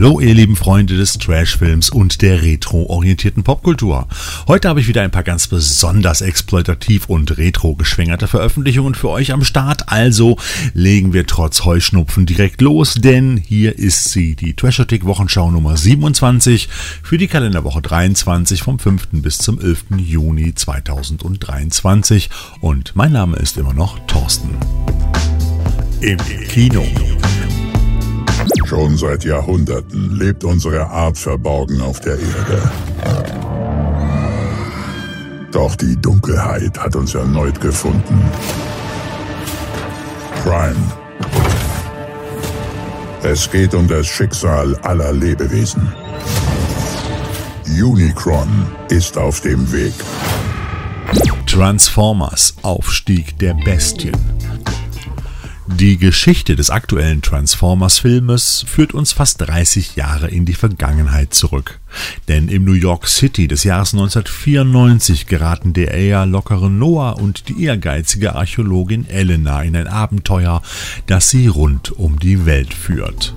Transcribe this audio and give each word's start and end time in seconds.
Hallo 0.00 0.18
ihr 0.18 0.32
lieben 0.32 0.56
Freunde 0.56 0.96
des 0.96 1.18
Trashfilms 1.18 1.90
und 1.90 2.22
der 2.22 2.40
retro-orientierten 2.40 3.42
Popkultur. 3.42 4.08
Heute 4.48 4.70
habe 4.70 4.80
ich 4.80 4.88
wieder 4.88 5.02
ein 5.02 5.10
paar 5.10 5.24
ganz 5.24 5.46
besonders 5.46 6.22
exploitativ 6.22 7.04
und 7.10 7.36
retro 7.36 7.74
geschwängerte 7.74 8.26
Veröffentlichungen 8.26 8.94
für 8.94 9.10
euch 9.10 9.30
am 9.30 9.44
Start, 9.44 9.92
also 9.92 10.38
legen 10.72 11.12
wir 11.12 11.26
trotz 11.26 11.66
Heuschnupfen 11.66 12.24
direkt 12.24 12.62
los, 12.62 12.94
denn 12.94 13.36
hier 13.36 13.78
ist 13.78 14.04
sie, 14.04 14.36
die 14.36 14.56
Trashotik 14.56 15.04
Wochenschau 15.04 15.50
Nummer 15.50 15.76
27 15.76 16.70
für 17.02 17.18
die 17.18 17.28
Kalenderwoche 17.28 17.82
23 17.82 18.62
vom 18.62 18.78
5. 18.78 19.08
bis 19.12 19.36
zum 19.36 19.60
11. 19.60 19.84
Juni 19.98 20.54
2023 20.54 22.30
und 22.62 22.96
mein 22.96 23.12
Name 23.12 23.36
ist 23.36 23.58
immer 23.58 23.74
noch 23.74 23.98
Thorsten. 24.06 24.56
Im 26.00 26.16
Kino. 26.48 26.86
Schon 28.64 28.96
seit 28.96 29.24
Jahrhunderten 29.24 30.16
lebt 30.16 30.44
unsere 30.44 30.86
Art 30.88 31.18
verborgen 31.18 31.80
auf 31.80 32.00
der 32.00 32.18
Erde. 32.18 32.70
Doch 35.50 35.74
die 35.74 36.00
Dunkelheit 36.00 36.78
hat 36.78 36.94
uns 36.94 37.14
erneut 37.14 37.60
gefunden. 37.60 38.22
Prime. 40.42 40.76
Es 43.22 43.50
geht 43.50 43.74
um 43.74 43.88
das 43.88 44.06
Schicksal 44.06 44.76
aller 44.82 45.12
Lebewesen. 45.12 45.92
Unicron 47.66 48.66
ist 48.88 49.18
auf 49.18 49.40
dem 49.40 49.70
Weg. 49.72 49.92
Transformers 51.46 52.54
Aufstieg 52.62 53.38
der 53.38 53.54
Bestien. 53.54 54.39
Die 55.76 55.96
Geschichte 55.96 56.56
des 56.56 56.70
aktuellen 56.70 57.22
Transformers-Filmes 57.22 58.64
führt 58.66 58.92
uns 58.92 59.12
fast 59.12 59.40
30 59.40 59.96
Jahre 59.96 60.28
in 60.28 60.44
die 60.44 60.54
Vergangenheit 60.54 61.32
zurück. 61.32 61.80
Denn 62.28 62.48
im 62.48 62.64
New 62.64 62.74
York 62.74 63.08
City 63.08 63.48
des 63.48 63.64
Jahres 63.64 63.94
1994 63.94 65.26
geraten 65.26 65.72
der 65.72 65.94
eher 65.94 66.26
lockere 66.26 66.70
Noah 66.70 67.18
und 67.18 67.48
die 67.48 67.64
ehrgeizige 67.64 68.34
Archäologin 68.34 69.08
Elena 69.08 69.62
in 69.62 69.76
ein 69.76 69.86
Abenteuer, 69.86 70.62
das 71.06 71.30
sie 71.30 71.46
rund 71.46 71.92
um 71.92 72.18
die 72.18 72.44
Welt 72.46 72.74
führt. 72.74 73.34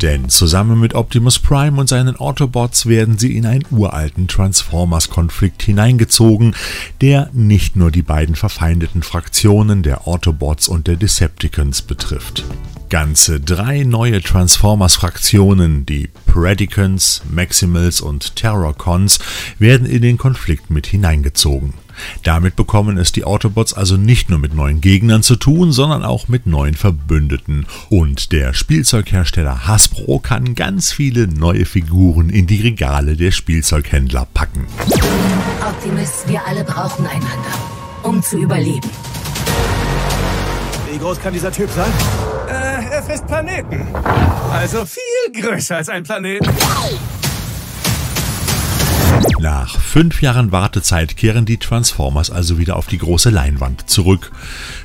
Denn 0.00 0.28
zusammen 0.28 0.80
mit 0.80 0.94
Optimus 0.94 1.38
Prime 1.38 1.78
und 1.78 1.88
seinen 1.88 2.16
Autobots 2.16 2.86
werden 2.86 3.18
sie 3.18 3.36
in 3.36 3.46
einen 3.46 3.64
uralten 3.70 4.26
Transformers-Konflikt 4.26 5.62
hineingezogen, 5.62 6.56
der 7.00 7.30
nicht 7.32 7.76
nur 7.76 7.90
die 7.90 8.02
beiden 8.02 8.34
verfeindeten 8.34 9.02
Fraktionen 9.02 9.82
der 9.82 10.08
Autobots 10.08 10.66
und 10.68 10.86
der 10.86 10.96
Decepticons 10.96 11.82
betrifft. 11.82 12.44
Ganze 12.88 13.40
drei 13.40 13.84
neue 13.84 14.20
Transformers-Fraktionen, 14.20 15.86
die 15.86 16.10
Predicants, 16.26 17.22
Maximals 17.30 18.00
und 18.00 18.36
Terrorcons, 18.36 19.18
werden 19.58 19.86
in 19.86 20.02
den 20.02 20.18
Konflikt 20.18 20.70
mit 20.70 20.86
hineingezogen. 20.86 21.74
Damit 22.22 22.56
bekommen 22.56 22.98
es 22.98 23.12
die 23.12 23.24
Autobots 23.24 23.74
also 23.74 23.96
nicht 23.96 24.30
nur 24.30 24.38
mit 24.38 24.54
neuen 24.54 24.80
Gegnern 24.80 25.22
zu 25.22 25.36
tun, 25.36 25.72
sondern 25.72 26.04
auch 26.04 26.28
mit 26.28 26.46
neuen 26.46 26.74
Verbündeten. 26.74 27.66
Und 27.88 28.32
der 28.32 28.54
Spielzeughersteller 28.54 29.66
Hasbro 29.66 30.18
kann 30.18 30.54
ganz 30.54 30.92
viele 30.92 31.26
neue 31.28 31.64
Figuren 31.64 32.30
in 32.30 32.46
die 32.46 32.60
Regale 32.60 33.16
der 33.16 33.30
Spielzeughändler 33.30 34.26
packen. 34.32 34.66
Optimus, 35.66 36.24
wir 36.26 36.46
alle 36.46 36.64
brauchen 36.64 37.06
einander, 37.06 37.54
um 38.02 38.22
zu 38.22 38.38
überleben. 38.38 38.90
Wie 40.90 40.98
groß 40.98 41.20
kann 41.20 41.32
dieser 41.32 41.50
Typ 41.50 41.70
sein? 41.70 41.90
Äh, 42.48 42.94
er 42.94 43.02
frisst 43.02 43.26
Planeten. 43.26 43.86
Also 44.50 44.84
viel 44.84 45.42
größer 45.42 45.76
als 45.76 45.88
ein 45.88 46.02
Planet. 46.02 46.42
Nach 49.42 49.76
fünf 49.80 50.22
Jahren 50.22 50.52
Wartezeit 50.52 51.16
kehren 51.16 51.44
die 51.44 51.56
Transformers 51.56 52.30
also 52.30 52.58
wieder 52.58 52.76
auf 52.76 52.86
die 52.86 52.98
große 52.98 53.28
Leinwand 53.28 53.90
zurück. 53.90 54.30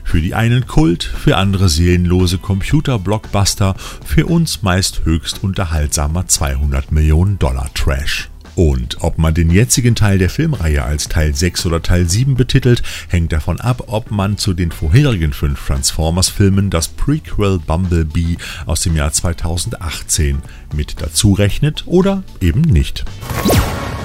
Für 0.03 0.19
die 0.19 0.33
einen 0.33 0.65
Kult, 0.65 1.03
für 1.03 1.37
andere 1.37 1.69
seelenlose 1.69 2.39
Computer-Blockbuster, 2.39 3.75
für 4.03 4.25
uns 4.25 4.63
meist 4.63 5.05
höchst 5.05 5.43
unterhaltsamer 5.43 6.25
200 6.25 6.91
Millionen 6.91 7.37
Dollar 7.37 7.69
Trash. 7.75 8.31
Und 8.55 8.97
ob 9.01 9.19
man 9.19 9.35
den 9.35 9.51
jetzigen 9.51 9.93
Teil 9.93 10.17
der 10.17 10.31
Filmreihe 10.31 10.81
als 10.81 11.07
Teil 11.07 11.35
6 11.35 11.67
oder 11.67 11.83
Teil 11.83 12.09
7 12.09 12.33
betitelt, 12.33 12.81
hängt 13.09 13.33
davon 13.33 13.61
ab, 13.61 13.83
ob 13.85 14.09
man 14.09 14.39
zu 14.39 14.55
den 14.55 14.71
vorherigen 14.71 15.33
fünf 15.33 15.67
Transformers-Filmen 15.67 16.71
das 16.71 16.87
Prequel 16.87 17.59
Bumblebee 17.59 18.37
aus 18.65 18.81
dem 18.81 18.95
Jahr 18.95 19.11
2018 19.11 20.39
mit 20.73 20.99
dazu 20.99 21.33
rechnet 21.33 21.83
oder 21.85 22.23
eben 22.41 22.61
nicht. 22.61 23.05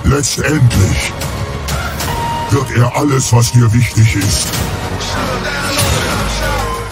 Letztendlich 0.04 1.12
wird 2.50 2.70
er 2.76 2.96
alles, 2.96 3.32
was 3.32 3.52
dir 3.52 3.72
wichtig 3.72 4.16
ist, 4.16 4.48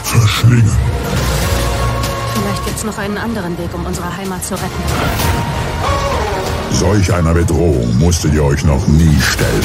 verschlingen. 0.04 0.76
Vielleicht 2.34 2.64
gibt's 2.64 2.84
noch 2.84 2.98
einen 2.98 3.18
anderen 3.18 3.58
Weg, 3.58 3.68
um 3.74 3.84
unsere 3.84 4.16
Heimat 4.16 4.44
zu 4.44 4.54
retten. 4.54 4.82
Solch 6.72 7.12
einer 7.12 7.34
Bedrohung 7.34 7.98
musstet 7.98 8.32
ihr 8.32 8.44
euch 8.44 8.64
noch 8.64 8.86
nie 8.86 9.20
stellen. 9.20 9.64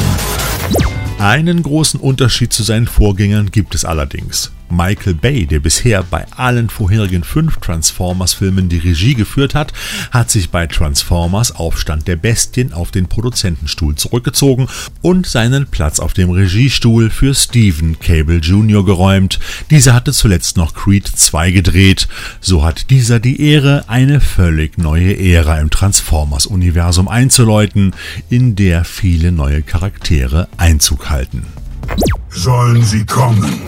Einen 1.20 1.64
großen 1.64 2.00
Unterschied 2.00 2.52
zu 2.52 2.64
seinen 2.64 2.88
Vorgängern 2.88 3.52
gibt 3.52 3.74
es 3.76 3.86
allerdings. 3.86 4.52
Michael 4.70 5.14
Bay, 5.14 5.46
der 5.46 5.60
bisher 5.60 6.04
bei 6.04 6.26
allen 6.36 6.70
vorherigen 6.70 7.24
fünf 7.24 7.58
Transformers-Filmen 7.58 8.70
die 8.70 8.78
Regie 8.78 9.16
geführt 9.16 9.56
hat, 9.56 9.74
hat 10.12 10.30
sich 10.30 10.50
bei 10.50 10.68
Transformers 10.68 11.54
Aufstand 11.54 12.08
der 12.08 12.16
Bestien 12.16 12.74
auf 12.74 12.92
den 12.92 13.08
Produzentenstuhl 13.08 13.96
zurückgezogen 13.96 14.68
und 15.02 15.28
seinen 15.28 15.68
Platz 15.68 16.00
auf 16.00 16.14
dem 16.14 16.30
Regiestuhl 16.30 17.10
für 17.10 17.34
Stephen 17.34 18.00
Cable 18.00 18.38
Jr. 18.38 18.86
geräumt. 18.86 19.40
Dieser 19.70 19.94
hatte 19.94 20.14
zuletzt 20.14 20.58
noch 20.58 20.74
Creed 20.74 21.08
2 21.08 21.52
gedreht. 21.52 22.08
So 22.42 22.64
hat 22.64 22.90
dieser 22.90 23.20
die 23.20 23.42
Ehre, 23.42 23.86
eine 23.88 24.22
völlig 24.22 24.78
neue 24.78 25.18
Ära 25.18 25.60
im 25.60 25.70
Transformers-Universum 25.70 27.08
einzuläuten, 27.08 27.94
in 28.30 28.56
der 28.56 28.86
viele 28.86 29.32
neue 29.32 29.62
Charaktere 29.62 30.48
Einzug 30.58 31.10
halten. 31.10 31.46
Sollen 32.30 32.84
sie 32.84 33.06
kommen? 33.06 33.62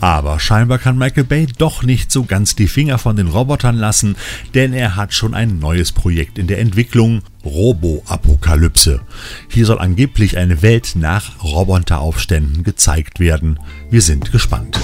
Aber 0.00 0.38
scheinbar 0.38 0.78
kann 0.78 0.98
Michael 0.98 1.24
Bay 1.24 1.46
doch 1.58 1.82
nicht 1.82 2.12
so 2.12 2.24
ganz 2.24 2.54
die 2.54 2.68
Finger 2.68 2.98
von 2.98 3.16
den 3.16 3.28
Robotern 3.28 3.76
lassen, 3.76 4.16
denn 4.54 4.72
er 4.72 4.96
hat 4.96 5.14
schon 5.14 5.34
ein 5.34 5.58
neues 5.58 5.92
Projekt 5.92 6.38
in 6.38 6.46
der 6.46 6.58
Entwicklung, 6.58 7.22
Robo-Apokalypse. 7.44 9.00
Hier 9.48 9.66
soll 9.66 9.78
angeblich 9.78 10.36
eine 10.36 10.62
Welt 10.62 10.92
nach 10.94 11.42
Roboteraufständen 11.42 12.62
gezeigt 12.62 13.20
werden. 13.20 13.58
Wir 13.90 14.02
sind 14.02 14.32
gespannt. 14.32 14.78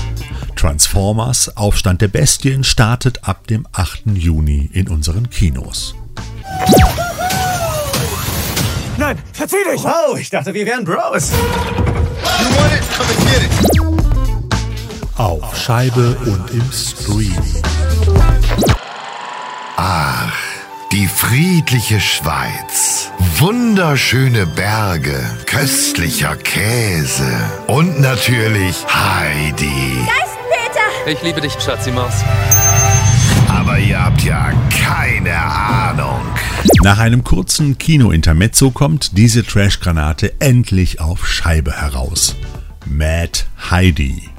Transformers 0.56 1.56
Aufstand 1.56 2.00
der 2.02 2.08
Bestien 2.08 2.62
startet 2.64 3.24
ab 3.24 3.46
dem 3.48 3.66
8. 3.72 4.02
Juni 4.14 4.70
in 4.72 4.88
unseren 4.88 5.28
Kinos. 5.28 5.94
Nein, 8.96 9.18
verzieh 9.32 9.56
dich! 9.72 9.82
Wow, 9.82 10.16
ich 10.18 10.30
dachte, 10.30 10.54
wir 10.54 10.64
wären 10.64 10.84
Bros. 10.84 11.32
You 11.32 12.56
want 12.56 12.72
it? 12.72 12.82
Come 12.96 13.08
and 13.08 13.28
get 13.28 13.74
it. 13.74 13.81
Auf 15.16 15.56
Scheibe 15.56 16.16
und 16.24 16.50
im 16.50 16.72
Stream. 16.72 17.36
Ach, 19.76 20.32
die 20.90 21.06
friedliche 21.06 22.00
Schweiz. 22.00 23.10
Wunderschöne 23.38 24.46
Berge, 24.46 25.20
köstlicher 25.46 26.36
Käse 26.36 27.30
und 27.66 28.00
natürlich 28.00 28.84
Heidi. 28.88 30.06
Ich 31.06 31.22
liebe 31.22 31.40
dich, 31.42 31.52
Schatzi-Maus. 31.60 32.14
Aber 33.48 33.78
ihr 33.78 34.02
habt 34.02 34.22
ja 34.22 34.52
keine 34.70 35.36
Ahnung. 35.36 36.22
Nach 36.82 36.98
einem 36.98 37.22
kurzen 37.22 37.76
Kino-Intermezzo 37.76 38.70
kommt 38.70 39.18
diese 39.18 39.44
Trash-Granate 39.44 40.40
endlich 40.40 41.00
auf 41.00 41.26
Scheibe 41.26 41.72
heraus. 41.72 42.34
Mad 42.86 43.44
Heidi. 43.70 44.31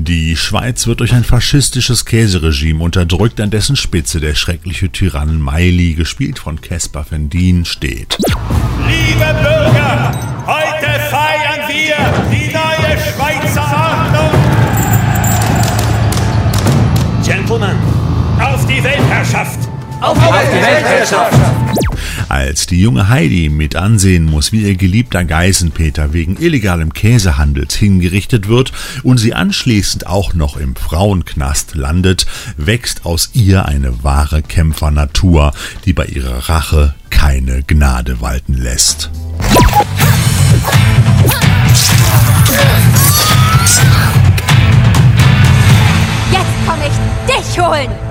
Die 0.00 0.36
Schweiz 0.36 0.86
wird 0.86 1.00
durch 1.00 1.12
ein 1.12 1.24
faschistisches 1.24 2.04
Käseregime 2.04 2.84
unterdrückt, 2.84 3.40
an 3.40 3.50
dessen 3.50 3.74
Spitze 3.74 4.20
der 4.20 4.36
schreckliche 4.36 4.92
Tyrann 4.92 5.40
Meili, 5.40 5.94
gespielt 5.94 6.38
von 6.38 6.60
Caspar 6.60 7.04
van 7.10 7.28
Dien, 7.28 7.64
steht. 7.64 8.16
Liebe 8.86 9.34
Bürger, 9.42 10.12
heute 10.46 11.00
feiern 11.10 11.66
wir 11.66 11.96
die 12.30 12.46
neue 12.52 12.96
Schweizer 12.96 13.66
Ordnung. 13.74 14.40
Gentlemen, 17.24 17.76
auf 18.38 18.64
die 18.66 18.84
Weltherrschaft! 18.84 19.77
Auf 20.00 20.16
die 20.18 20.62
Weltherrschaft! 20.62 21.34
Als 22.28 22.66
die 22.66 22.80
junge 22.80 23.08
Heidi 23.08 23.48
mit 23.48 23.74
ansehen 23.74 24.24
muss, 24.24 24.52
wie 24.52 24.62
ihr 24.62 24.76
geliebter 24.76 25.24
Geißenpeter 25.24 26.12
wegen 26.12 26.36
illegalem 26.36 26.92
Käsehandels 26.92 27.74
hingerichtet 27.74 28.48
wird 28.48 28.72
und 29.02 29.18
sie 29.18 29.34
anschließend 29.34 30.06
auch 30.06 30.34
noch 30.34 30.56
im 30.56 30.76
Frauenknast 30.76 31.74
landet, 31.74 32.26
wächst 32.56 33.06
aus 33.06 33.30
ihr 33.32 33.64
eine 33.64 34.04
wahre 34.04 34.42
Kämpfernatur, 34.42 35.52
die 35.84 35.94
bei 35.94 36.04
ihrer 36.04 36.48
Rache 36.48 36.94
keine 37.10 37.62
Gnade 37.62 38.20
walten 38.20 38.54
lässt. 38.54 39.10
Jetzt 46.30 46.46
komm 46.66 46.78
ich 46.82 47.34
dich 47.34 47.60
holen! 47.60 48.07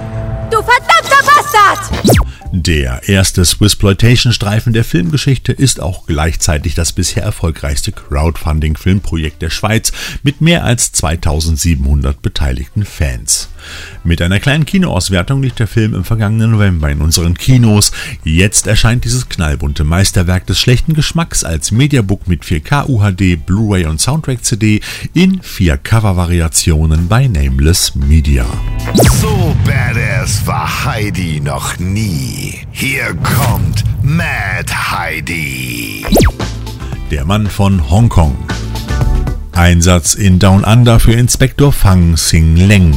Du 0.50 0.62
verdammter 0.62 1.26
Bastard! 1.26 2.28
Der 2.52 3.10
erste 3.10 3.44
Swissploitation-Streifen 3.44 4.72
der 4.72 4.86
Filmgeschichte 4.86 5.52
ist 5.52 5.82
auch 5.82 6.06
gleichzeitig 6.06 6.74
das 6.74 6.94
bisher 6.94 7.24
erfolgreichste 7.24 7.92
Crowdfunding-Filmprojekt 7.92 9.42
der 9.42 9.50
Schweiz 9.50 9.92
mit 10.24 10.40
mehr 10.40 10.64
als 10.64 10.94
2700 10.94 12.22
beteiligten 12.22 12.86
Fans. 12.86 13.50
Mit 14.04 14.22
einer 14.22 14.40
kleinen 14.40 14.66
Kinoauswertung 14.66 15.42
liegt 15.42 15.60
der 15.60 15.68
Film 15.68 15.94
im 15.94 16.04
vergangenen 16.04 16.52
November 16.52 16.90
in 16.90 17.02
unseren 17.02 17.36
Kinos. 17.36 17.92
Jetzt 18.24 18.68
erscheint 18.68 19.06
dieses 19.06 19.30
knallbunte 19.30 19.84
Meisterwerk 19.84 20.46
des 20.46 20.60
schlechten 20.60 20.94
Geschmacks 20.94 21.44
als 21.44 21.72
Mediabook 21.72 22.28
mit 22.28 22.44
4K 22.44 22.88
UHD, 22.88 23.46
Blu-ray 23.46 23.86
und 23.86 24.00
Soundtrack-CD 24.02 24.82
in 25.14 25.42
vier 25.42 25.78
Cover-Variationen 25.78 27.08
bei 27.08 27.28
Nameless 27.28 27.96
Media. 27.96 28.46
So 28.94 29.56
badass 29.66 30.46
war 30.46 30.86
Heidi 30.86 31.40
noch 31.40 31.78
nie. 31.80 32.60
Hier 32.72 33.14
kommt 33.24 33.84
Mad 34.02 34.74
Heidi. 34.74 36.06
Der 37.12 37.26
Mann 37.26 37.48
von 37.48 37.90
Hongkong. 37.90 38.38
Einsatz 39.54 40.14
in 40.14 40.40
Down 40.40 40.64
Under 40.64 41.00
für 41.00 41.14
Inspektor 41.14 41.72
Fang 41.72 42.16
Sing 42.16 42.56
Leng. 42.58 42.94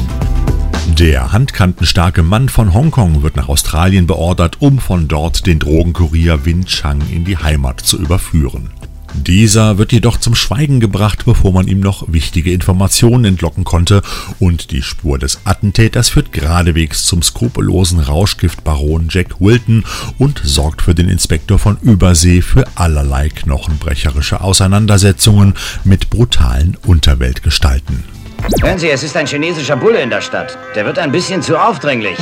Der 0.98 1.32
handkantenstarke 1.32 2.22
Mann 2.22 2.48
von 2.48 2.74
Hongkong 2.74 3.22
wird 3.22 3.36
nach 3.36 3.48
Australien 3.48 4.06
beordert, 4.06 4.60
um 4.60 4.78
von 4.78 5.08
dort 5.08 5.46
den 5.46 5.58
Drogenkurier 5.58 6.44
Win 6.44 6.66
Chang 6.66 7.00
in 7.10 7.24
die 7.24 7.38
Heimat 7.38 7.80
zu 7.80 7.98
überführen. 7.98 8.70
Dieser 9.14 9.78
wird 9.78 9.92
jedoch 9.92 10.18
zum 10.18 10.34
Schweigen 10.34 10.78
gebracht, 10.78 11.24
bevor 11.24 11.52
man 11.52 11.68
ihm 11.68 11.80
noch 11.80 12.12
wichtige 12.12 12.52
Informationen 12.52 13.24
entlocken 13.24 13.64
konnte, 13.64 14.02
und 14.38 14.70
die 14.70 14.82
Spur 14.82 15.18
des 15.18 15.40
Attentäters 15.44 16.10
führt 16.10 16.32
geradewegs 16.32 17.04
zum 17.06 17.22
skrupellosen 17.22 18.00
Rauschgiftbaron 18.00 19.08
Jack 19.10 19.40
Wilton 19.40 19.84
und 20.18 20.40
sorgt 20.44 20.82
für 20.82 20.94
den 20.94 21.08
Inspektor 21.08 21.58
von 21.58 21.78
Übersee 21.82 22.40
für 22.40 22.64
allerlei 22.76 23.28
knochenbrecherische 23.28 24.40
Auseinandersetzungen 24.40 25.54
mit 25.84 26.10
brutalen 26.10 26.76
Unterweltgestalten. 26.86 28.19
Hören 28.62 28.78
Sie, 28.78 28.90
es 28.90 29.02
ist 29.02 29.16
ein 29.16 29.26
chinesischer 29.26 29.76
Bulle 29.76 30.00
in 30.00 30.10
der 30.10 30.20
Stadt. 30.20 30.56
Der 30.74 30.84
wird 30.84 30.98
ein 30.98 31.12
bisschen 31.12 31.42
zu 31.42 31.56
aufdringlich. 31.56 32.18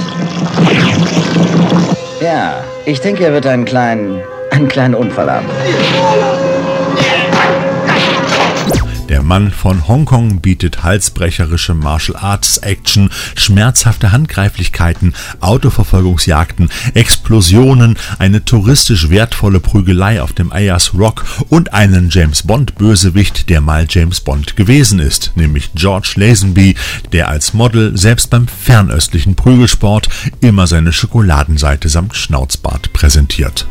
Ja, 2.21 2.63
ich 2.85 3.01
denke, 3.01 3.25
er 3.25 3.33
wird 3.33 3.47
einen 3.47 3.65
kleinen, 3.65 4.23
einen 4.51 4.69
kleinen 4.69 4.95
Unfall 4.95 5.31
haben. 5.31 5.47
Der 9.19 9.25
Mann 9.25 9.51
von 9.51 9.89
Hongkong 9.89 10.41
bietet 10.41 10.85
halsbrecherische 10.85 11.75
Martial 11.75 12.17
Arts 12.17 12.59
Action, 12.59 13.11
schmerzhafte 13.35 14.13
Handgreiflichkeiten, 14.13 15.13
Autoverfolgungsjagden, 15.41 16.71
Explosionen, 16.95 17.97
eine 18.21 18.45
touristisch 18.45 19.11
wertvolle 19.11 19.59
Prügelei 19.59 20.23
auf 20.23 20.35
dem 20.35 20.53
Ayers 20.53 20.95
Rock 20.95 21.25
und 21.49 21.73
einen 21.75 22.11
James 22.11 22.45
Bond 22.45 22.77
Bösewicht, 22.77 23.49
der 23.49 23.61
mal 23.61 23.89
James 23.89 24.21
Bond 24.21 24.55
gewesen 24.55 25.01
ist, 25.01 25.33
nämlich 25.35 25.73
George 25.75 26.13
Lazenby, 26.15 26.77
der 27.11 27.27
als 27.27 27.55
Model 27.55 27.99
selbst 27.99 28.31
beim 28.31 28.47
fernöstlichen 28.47 29.35
Prügelsport 29.35 30.09
immer 30.41 30.69
seine 30.69 30.93
Schokoladenseite 30.93 31.89
samt 31.89 32.15
Schnauzbart 32.15 32.93
präsentiert. 32.93 33.67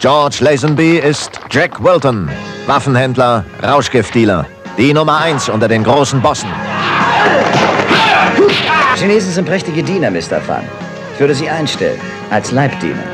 George 0.00 0.38
Lazenby 0.40 0.98
ist 0.98 1.30
Jack 1.50 1.82
Wilton, 1.82 2.30
Waffenhändler, 2.66 3.44
Rauschgiftdealer. 3.62 4.46
Die 4.78 4.94
Nummer 4.94 5.18
eins 5.18 5.48
unter 5.48 5.68
den 5.68 5.84
großen 5.84 6.22
Bossen. 6.22 6.48
Chinesen 8.96 9.32
sind 9.32 9.46
prächtige 9.46 9.82
Diener, 9.82 10.10
Mr. 10.10 10.40
Fan. 10.40 10.64
Ich 11.14 11.20
würde 11.20 11.34
sie 11.34 11.48
einstellen, 11.48 12.00
als 12.30 12.50
Leibdiener. 12.50 13.04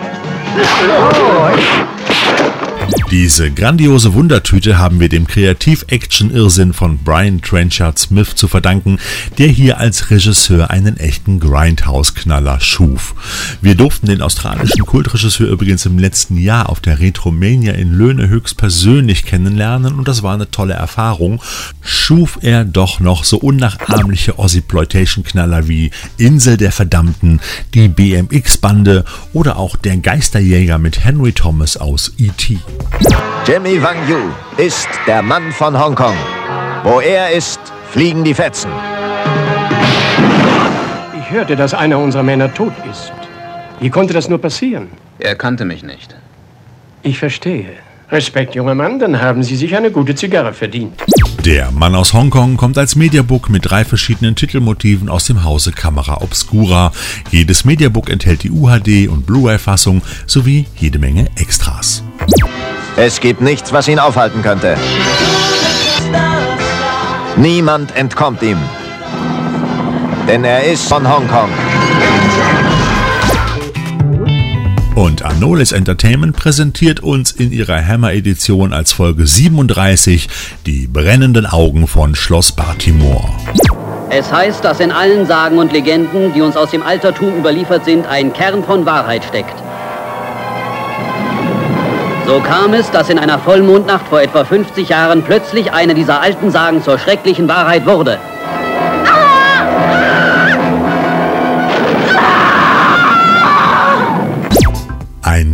Diese 3.18 3.50
grandiose 3.50 4.12
Wundertüte 4.12 4.76
haben 4.76 5.00
wir 5.00 5.08
dem 5.08 5.26
Kreativ-Action-Irrsinn 5.26 6.74
von 6.74 6.98
Brian 6.98 7.40
Trenchard 7.40 7.98
Smith 7.98 8.34
zu 8.34 8.46
verdanken, 8.46 8.98
der 9.38 9.48
hier 9.48 9.78
als 9.78 10.10
Regisseur 10.10 10.68
einen 10.68 10.98
echten 10.98 11.40
Grindhouse-Knaller 11.40 12.60
schuf. 12.60 13.14
Wir 13.62 13.74
durften 13.74 14.06
den 14.06 14.20
australischen 14.20 14.84
Kultregisseur 14.84 15.48
übrigens 15.48 15.86
im 15.86 15.98
letzten 15.98 16.36
Jahr 16.36 16.68
auf 16.68 16.80
der 16.80 17.00
Retromania 17.00 17.72
in 17.72 17.94
Löhne 17.94 18.28
höchstpersönlich 18.28 19.24
kennenlernen 19.24 19.94
und 19.94 20.06
das 20.06 20.22
war 20.22 20.34
eine 20.34 20.50
tolle 20.50 20.74
Erfahrung. 20.74 21.40
Schuf 21.80 22.38
er 22.42 22.66
doch 22.66 23.00
noch 23.00 23.24
so 23.24 23.38
unnachahmliche 23.38 24.38
Ozzy-Ploitation-Knaller 24.38 25.68
wie 25.68 25.90
Insel 26.18 26.58
der 26.58 26.70
Verdammten, 26.70 27.40
die 27.72 27.88
BMX-Bande 27.88 29.06
oder 29.32 29.56
auch 29.56 29.74
der 29.74 29.96
Geisterjäger 29.96 30.76
mit 30.76 31.02
Henry 31.02 31.32
Thomas 31.32 31.78
aus 31.78 32.12
E.T. 32.18 32.58
Jimmy 33.46 33.80
Wang 33.82 33.96
Yu 34.08 34.18
ist 34.56 34.88
der 35.06 35.22
Mann 35.22 35.52
von 35.52 35.78
Hongkong. 35.78 36.16
Wo 36.82 37.00
er 37.00 37.30
ist, 37.30 37.60
fliegen 37.90 38.24
die 38.24 38.34
Fetzen. 38.34 38.70
Ich 41.18 41.30
hörte, 41.30 41.56
dass 41.56 41.74
einer 41.74 41.98
unserer 41.98 42.22
Männer 42.22 42.52
tot 42.52 42.72
ist. 42.90 43.12
Wie 43.80 43.90
konnte 43.90 44.14
das 44.14 44.28
nur 44.28 44.40
passieren? 44.40 44.88
Er 45.18 45.34
kannte 45.34 45.64
mich 45.64 45.82
nicht. 45.82 46.14
Ich 47.02 47.18
verstehe. 47.18 47.70
Respekt, 48.10 48.54
junger 48.54 48.74
Mann, 48.74 48.98
dann 48.98 49.20
haben 49.20 49.42
Sie 49.42 49.56
sich 49.56 49.76
eine 49.76 49.90
gute 49.90 50.14
Zigarre 50.14 50.52
verdient. 50.52 50.94
Der 51.44 51.70
Mann 51.72 51.94
aus 51.94 52.12
Hongkong 52.12 52.56
kommt 52.56 52.78
als 52.78 52.96
Mediabook 52.96 53.50
mit 53.50 53.70
drei 53.70 53.84
verschiedenen 53.84 54.36
Titelmotiven 54.36 55.08
aus 55.08 55.24
dem 55.24 55.44
Hause 55.44 55.72
Camera 55.72 56.20
Obscura. 56.22 56.92
Jedes 57.30 57.64
Mediabook 57.64 58.10
enthält 58.10 58.42
die 58.42 58.50
UHD 58.50 59.08
und 59.08 59.26
Blu-ray-Fassung 59.26 60.02
sowie 60.26 60.66
jede 60.76 60.98
Menge 60.98 61.28
Extras. 61.36 62.02
Es 62.98 63.20
gibt 63.20 63.42
nichts, 63.42 63.74
was 63.74 63.88
ihn 63.88 63.98
aufhalten 63.98 64.40
könnte. 64.40 64.74
Niemand 67.36 67.94
entkommt 67.94 68.40
ihm. 68.40 68.56
Denn 70.26 70.44
er 70.44 70.64
ist 70.64 70.88
von 70.88 71.06
Hongkong. 71.06 71.50
Und 74.94 75.22
Anolis 75.22 75.72
Entertainment 75.72 76.34
präsentiert 76.34 77.00
uns 77.00 77.32
in 77.32 77.52
ihrer 77.52 77.86
Hammer-Edition 77.86 78.72
als 78.72 78.92
Folge 78.92 79.26
37 79.26 80.28
die 80.64 80.86
brennenden 80.86 81.44
Augen 81.44 81.86
von 81.86 82.14
Schloss 82.14 82.52
Baltimore. 82.52 83.28
Es 84.08 84.32
heißt, 84.32 84.64
dass 84.64 84.80
in 84.80 84.90
allen 84.90 85.26
Sagen 85.26 85.58
und 85.58 85.70
Legenden, 85.70 86.32
die 86.32 86.40
uns 86.40 86.56
aus 86.56 86.70
dem 86.70 86.82
Altertum 86.82 87.36
überliefert 87.36 87.84
sind, 87.84 88.06
ein 88.06 88.32
Kern 88.32 88.64
von 88.64 88.86
Wahrheit 88.86 89.22
steckt. 89.22 89.65
So 92.26 92.40
kam 92.40 92.74
es, 92.74 92.90
dass 92.90 93.08
in 93.08 93.20
einer 93.20 93.38
Vollmondnacht 93.38 94.08
vor 94.08 94.20
etwa 94.20 94.44
50 94.44 94.88
Jahren 94.88 95.22
plötzlich 95.22 95.72
eine 95.72 95.94
dieser 95.94 96.20
alten 96.20 96.50
Sagen 96.50 96.82
zur 96.82 96.98
schrecklichen 96.98 97.46
Wahrheit 97.46 97.86
wurde. 97.86 98.18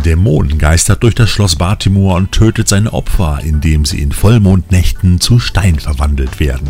Dämon 0.03 0.57
geistert 0.57 1.01
durch 1.01 1.15
das 1.15 1.29
Schloss 1.29 1.55
Baltimore 1.55 2.17
und 2.17 2.31
tötet 2.31 2.67
seine 2.67 2.93
Opfer, 2.93 3.39
indem 3.43 3.85
sie 3.85 4.01
in 4.01 4.11
Vollmondnächten 4.11 5.19
zu 5.19 5.39
Stein 5.39 5.79
verwandelt 5.79 6.39
werden. 6.39 6.67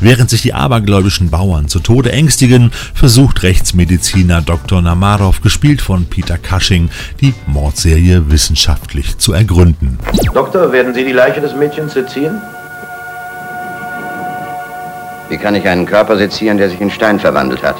Während 0.00 0.30
sich 0.30 0.42
die 0.42 0.52
abergläubischen 0.52 1.30
Bauern 1.30 1.68
zu 1.68 1.80
Tode 1.80 2.12
ängstigen, 2.12 2.70
versucht 2.94 3.42
Rechtsmediziner 3.42 4.42
Dr. 4.42 4.82
Namarov, 4.82 5.40
gespielt 5.40 5.80
von 5.80 6.06
Peter 6.06 6.38
Cushing, 6.38 6.90
die 7.20 7.34
Mordserie 7.46 8.30
wissenschaftlich 8.30 9.18
zu 9.18 9.32
ergründen. 9.32 9.98
Doktor, 10.34 10.70
werden 10.70 10.94
Sie 10.94 11.04
die 11.04 11.12
Leiche 11.12 11.40
des 11.40 11.54
Mädchens 11.54 11.94
sezieren? 11.94 12.40
Wie 15.28 15.36
kann 15.36 15.54
ich 15.54 15.68
einen 15.68 15.84
Körper 15.84 16.16
sezieren, 16.16 16.56
der 16.56 16.70
sich 16.70 16.80
in 16.80 16.90
Stein 16.90 17.20
verwandelt 17.20 17.62
hat? 17.62 17.76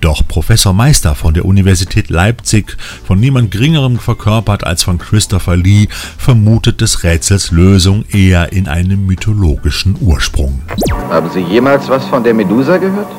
Doch 0.00 0.26
Professor 0.26 0.72
Meister 0.72 1.14
von 1.14 1.34
der 1.34 1.44
Universität 1.44 2.10
Leipzig, 2.10 2.76
von 3.04 3.18
niemand 3.18 3.50
Geringerem 3.50 3.98
verkörpert 3.98 4.64
als 4.64 4.82
von 4.82 4.98
Christopher 4.98 5.56
Lee, 5.56 5.88
vermutet 6.16 6.80
des 6.80 7.02
Rätsels 7.02 7.50
Lösung 7.50 8.04
eher 8.12 8.52
in 8.52 8.68
einem 8.68 9.06
mythologischen 9.06 9.96
Ursprung. 10.00 10.62
Haben 11.08 11.30
Sie 11.30 11.40
jemals 11.40 11.88
was 11.88 12.06
von 12.06 12.22
der 12.22 12.34
Medusa 12.34 12.78
gehört? 12.78 13.10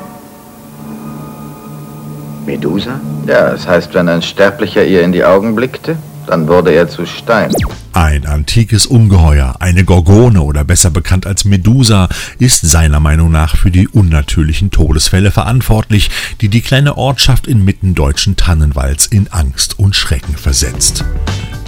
Medusa? 2.45 2.99
Ja, 3.27 3.49
es 3.49 3.67
heißt, 3.67 3.93
wenn 3.93 4.09
ein 4.09 4.21
Sterblicher 4.21 4.83
ihr 4.83 5.03
in 5.03 5.11
die 5.11 5.23
Augen 5.23 5.55
blickte, 5.55 5.97
dann 6.31 6.47
wurde 6.47 6.71
er 6.71 6.87
zu 6.87 7.05
Stein. 7.05 7.53
Ein 7.91 8.25
antikes 8.25 8.85
Ungeheuer, 8.85 9.57
eine 9.59 9.83
Gorgone 9.83 10.41
oder 10.41 10.63
besser 10.63 10.89
bekannt 10.89 11.27
als 11.27 11.43
Medusa, 11.43 12.07
ist 12.39 12.61
seiner 12.61 13.01
Meinung 13.01 13.31
nach 13.31 13.57
für 13.57 13.69
die 13.69 13.89
unnatürlichen 13.89 14.71
Todesfälle 14.71 15.31
verantwortlich, 15.31 16.09
die 16.39 16.47
die 16.47 16.61
kleine 16.61 16.97
Ortschaft 16.97 17.47
inmitten 17.47 17.95
deutschen 17.95 18.37
Tannenwalds 18.37 19.07
in 19.07 19.27
Angst 19.29 19.77
und 19.77 19.93
Schrecken 19.93 20.37
versetzt. 20.37 21.03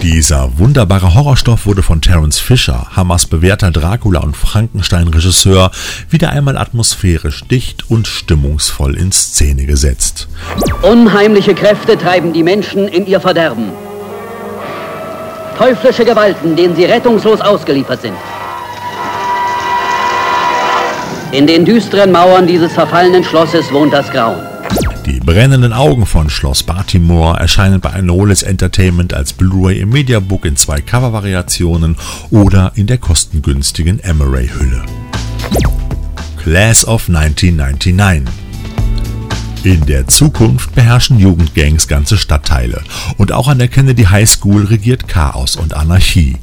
Dieser 0.00 0.58
wunderbare 0.58 1.12
Horrorstoff 1.12 1.66
wurde 1.66 1.82
von 1.82 2.00
Terence 2.00 2.38
Fisher, 2.38 2.86
Hammers 2.96 3.26
bewährter 3.26 3.70
Dracula- 3.70 4.20
und 4.20 4.34
Frankenstein-Regisseur, 4.34 5.70
wieder 6.08 6.30
einmal 6.30 6.56
atmosphärisch 6.56 7.44
dicht 7.44 7.90
und 7.90 8.06
stimmungsvoll 8.06 8.96
in 8.96 9.12
Szene 9.12 9.66
gesetzt. 9.66 10.26
Unheimliche 10.80 11.54
Kräfte 11.54 11.98
treiben 11.98 12.32
die 12.32 12.42
Menschen 12.42 12.88
in 12.88 13.06
ihr 13.06 13.20
Verderben. 13.20 13.72
Teuflische 15.56 16.04
Gewalten, 16.04 16.56
denen 16.56 16.74
sie 16.76 16.84
rettungslos 16.84 17.40
ausgeliefert 17.40 18.02
sind. 18.02 18.14
In 21.32 21.46
den 21.46 21.64
düsteren 21.64 22.12
Mauern 22.12 22.46
dieses 22.46 22.72
verfallenen 22.72 23.24
Schlosses 23.24 23.72
wohnt 23.72 23.92
das 23.92 24.10
Grauen. 24.10 24.40
Die 25.04 25.20
brennenden 25.20 25.72
Augen 25.72 26.06
von 26.06 26.30
Schloss 26.30 26.62
Baltimore 26.62 27.38
erscheinen 27.38 27.80
bei 27.80 27.90
Anolis 27.90 28.42
Entertainment 28.42 29.12
als 29.12 29.32
Blu-ray 29.32 29.80
im 29.80 29.90
Mediabook 29.90 30.46
in 30.46 30.56
zwei 30.56 30.80
Covervariationen 30.80 31.96
oder 32.30 32.72
in 32.74 32.86
der 32.86 32.98
kostengünstigen 32.98 33.98
Emery-Hülle. 34.00 34.82
Class 36.42 36.86
of 36.86 37.08
1999 37.08 38.43
in 39.64 39.86
der 39.86 40.06
Zukunft 40.06 40.74
beherrschen 40.74 41.18
Jugendgangs 41.18 41.88
ganze 41.88 42.18
Stadtteile 42.18 42.82
und 43.16 43.32
auch 43.32 43.48
an 43.48 43.58
der 43.58 43.68
Kennedy 43.68 44.04
High 44.04 44.28
School 44.28 44.64
regiert 44.64 45.08
Chaos 45.08 45.56
und 45.56 45.74
Anarchie. 45.74 46.36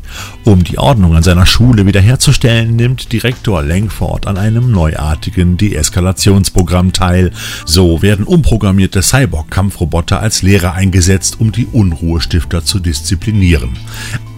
Um 0.43 0.63
die 0.63 0.79
Ordnung 0.79 1.15
an 1.15 1.23
seiner 1.23 1.45
Schule 1.45 1.85
wiederherzustellen, 1.85 2.75
nimmt 2.75 3.11
Direktor 3.11 3.61
Langford 3.61 4.25
an 4.25 4.37
einem 4.37 4.71
neuartigen 4.71 5.57
Deeskalationsprogramm 5.57 6.93
teil. 6.93 7.31
So 7.65 8.01
werden 8.01 8.25
umprogrammierte 8.25 9.01
Cyborg-Kampfroboter 9.01 10.19
als 10.19 10.41
Lehrer 10.41 10.73
eingesetzt, 10.73 11.39
um 11.39 11.51
die 11.51 11.67
Unruhestifter 11.67 12.65
zu 12.65 12.79
disziplinieren. 12.79 13.77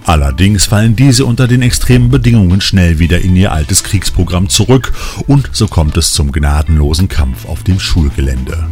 Allerdings 0.05 0.65
fallen 0.65 0.95
diese 0.95 1.25
unter 1.25 1.47
den 1.47 1.61
extremen 1.61 2.09
Bedingungen 2.09 2.59
schnell 2.59 2.99
wieder 2.99 3.21
in 3.21 3.35
ihr 3.35 3.51
altes 3.51 3.83
Kriegsprogramm 3.83 4.49
zurück 4.49 4.93
und 5.27 5.49
so 5.53 5.67
kommt 5.67 5.95
es 5.97 6.11
zum 6.13 6.31
gnadenlosen 6.31 7.07
Kampf 7.07 7.45
auf 7.45 7.63
dem 7.63 7.79
Schulgelände. 7.79 8.67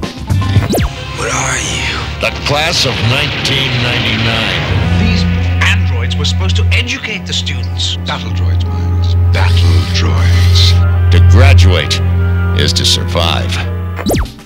What 1.17 1.31
are 1.33 1.57
you? 1.57 1.97
The 2.19 2.31
class 2.45 2.85
of 2.85 2.95
1999. 3.09 4.81
These 5.00 5.25
androids 5.61 6.17
were 6.17 6.25
supposed 6.25 6.57
to 6.57 6.63
educate 6.71 7.25
the 7.25 7.33
students. 7.33 7.97
Battle 8.05 8.31
droids, 8.31 8.65
Miles. 8.65 9.15
Battle 9.31 9.81
droids. 9.95 10.73
To 11.11 11.19
graduate 11.29 12.01
is 12.57 12.73
to 12.73 12.83
survive. 12.83 13.71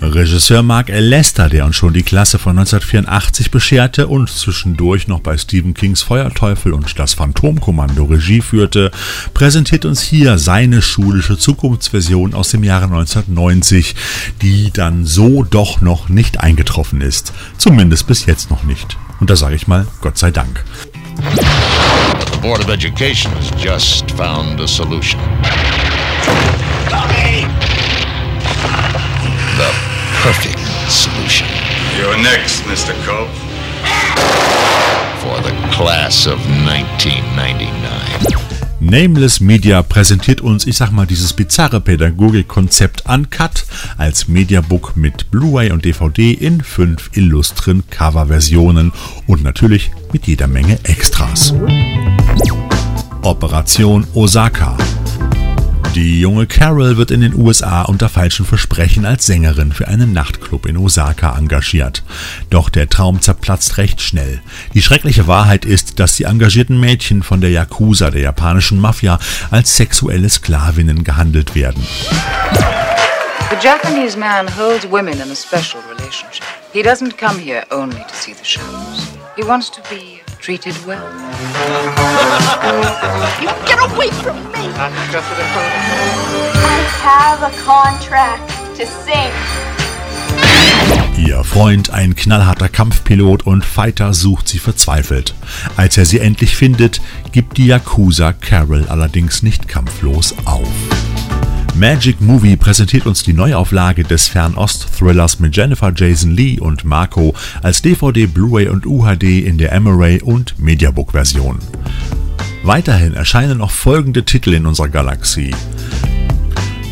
Regisseur 0.02 0.62
Mark 0.64 0.90
L. 0.90 1.06
Lester, 1.06 1.50
der 1.50 1.66
uns 1.66 1.76
schon 1.76 1.94
die 1.94 2.04
Klasse 2.04 2.38
von 2.40 2.58
1984 2.58 3.52
bescherte 3.52 4.08
und 4.08 4.30
zwischendurch 4.30 5.08
noch 5.08 5.20
bei 5.20 5.38
Stephen 5.38 5.74
Kings 5.74 6.02
Feuerteufel 6.02 6.74
und 6.74 6.98
das 7.00 7.14
Phantomkommando 7.14 8.06
Regie 8.06 8.42
führte, 8.42 8.92
präsentiert 9.34 9.86
uns 9.86 10.02
hier 10.02 10.38
seine 10.38 10.82
schulische 10.82 11.38
Zukunftsversion 11.38 12.34
aus 12.34 12.50
dem 12.50 12.64
Jahre 12.64 12.86
1990, 12.86 13.96
die 14.42 14.72
dann 14.72 15.06
so 15.06 15.44
doch 15.44 15.82
noch 15.82 16.10
nicht 16.10 16.40
eingetroffen 16.40 17.02
ist. 17.02 17.34
Zumindest 17.58 18.08
bis 18.08 18.26
jetzt 18.26 18.50
noch 18.50 18.64
nicht. 18.64 18.98
Und 19.20 19.30
da 19.30 19.36
sage 19.36 19.56
ich 19.56 19.68
mal, 19.68 19.88
Gott 20.02 20.18
sei 20.18 20.32
Dank. 20.32 20.64
The 21.18 22.38
Board 22.42 22.64
of 22.64 22.70
Education 22.70 23.32
has 23.36 23.52
just 23.62 24.12
found 24.12 24.60
a 24.60 24.68
solution. 24.68 25.20
The 26.90 27.35
perfect 30.26 30.58
solution. 30.90 31.48
You're 32.00 32.18
next, 32.18 32.64
Mr. 32.64 32.96
Cope. 33.06 33.30
For 35.22 35.40
the 35.44 35.54
class 35.70 36.26
of 36.26 36.40
1999. 36.66 38.36
Nameless 38.80 39.40
Media 39.40 39.84
präsentiert 39.84 40.42
uns, 40.42 40.66
ich 40.66 40.78
sag 40.78 40.92
mal, 40.92 41.06
dieses 41.06 41.34
bizarre 41.34 41.80
Pädagogikkonzept 41.80 43.04
Uncut 43.08 43.66
als 43.98 44.28
Mediabook 44.28 44.98
mit 44.98 45.30
Blu-ray 45.30 45.72
und 45.72 45.86
DVD 45.86 46.32
in 46.32 46.64
fünf 46.64 47.12
illustren 47.14 47.84
Coverversionen 47.92 48.94
und 49.28 49.44
natürlich 49.44 49.92
mit 50.12 50.26
jeder 50.26 50.48
Menge 50.48 50.80
Extras. 50.86 51.54
Operation 53.22 54.08
Osaka 54.16 54.76
die 55.96 56.20
junge 56.20 56.46
Carol 56.46 56.98
wird 56.98 57.10
in 57.10 57.22
den 57.22 57.34
USA 57.34 57.84
unter 57.84 58.10
falschen 58.10 58.46
Versprechen 58.46 59.06
als 59.06 59.26
Sängerin 59.26 59.72
für 59.72 59.88
einen 59.88 60.12
Nachtclub 60.12 60.66
in 60.66 60.76
Osaka 60.76 61.38
engagiert. 61.38 62.04
Doch 62.50 62.70
der 62.70 62.90
Traum 62.90 63.22
zerplatzt 63.22 63.78
recht 63.78 64.02
schnell. 64.02 64.42
Die 64.74 64.82
schreckliche 64.82 65.28
Wahrheit 65.28 65.64
ist, 65.64 66.00
dass 66.00 66.18
die 66.18 66.26
engagierten 66.26 66.82
Mädchen 66.82 67.24
von 67.24 67.40
der 67.40 67.52
Yakuza, 67.52 68.12
der 68.12 68.22
japanischen 68.22 68.80
Mafia, 68.80 69.20
als 69.52 69.78
sexuelle 69.78 70.30
Sklavinnen 70.30 71.06
gehandelt 71.06 71.56
werden. 71.56 71.82
The 73.50 73.66
Japanese 73.66 74.18
man 74.18 74.48
holds 74.58 74.86
women 74.90 75.14
in 75.14 75.32
a 75.32 75.36
special 75.36 75.82
relationship. 75.90 76.44
He 76.74 76.82
doesn't 76.82 77.18
come 77.18 77.40
here 77.40 77.64
only 77.72 77.96
to 77.96 78.14
see 78.14 78.34
the 78.34 78.44
shows. 78.44 79.16
He 79.38 79.44
wants 79.44 79.72
to 79.72 79.82
be 79.90 80.15
treated 80.46 80.78
well. 80.86 81.02
you 83.42 83.50
get 83.66 83.80
away 83.80 84.12
from 84.22 84.38
me! 84.52 84.70
I 84.78 84.92
have 87.02 87.42
a 87.42 87.50
contract 87.64 88.48
to 88.78 88.86
sing. 88.86 89.32
Ihr 91.18 91.44
Freund, 91.44 91.90
ein 91.90 92.16
knallharter 92.16 92.70
Kampfpilot 92.70 93.48
und 93.48 93.66
Fighter, 93.66 94.14
sucht 94.14 94.48
sie 94.48 94.60
verzweifelt. 94.60 95.34
Als 95.78 95.98
er 95.98 96.06
sie 96.06 96.20
endlich 96.20 96.56
findet, 96.56 97.02
gibt 97.32 97.58
die 97.58 97.66
Yakuza 97.66 98.32
Carol 98.32 98.86
allerdings 98.88 99.42
nicht 99.42 99.68
kampflos 99.68 100.36
auf. 100.46 100.70
Magic 101.78 102.22
Movie 102.22 102.56
präsentiert 102.56 103.06
uns 103.06 103.24
die 103.24 103.34
Neuauflage 103.34 104.06
des 104.06 104.30
Fernost-Thrillers 104.30 105.42
mit 105.42 105.58
Jennifer 105.58 105.92
Jason 105.94 106.32
Lee 106.32 106.58
und 106.58 106.86
Marco 106.86 107.36
als 107.62 107.82
DVD, 107.82 108.28
Blu-ray 108.28 108.70
und 108.70 108.86
UHD 108.86 109.46
in 109.46 109.58
der 109.58 109.74
Emery 109.74 110.22
und 110.22 110.58
Mediabook-Version. 110.58 111.60
Weiterhin 112.64 113.14
erscheinen 113.14 113.58
noch 113.58 113.72
folgende 113.72 114.24
Titel 114.24 114.54
in 114.54 114.66
unserer 114.66 114.88
Galaxie. 114.88 115.54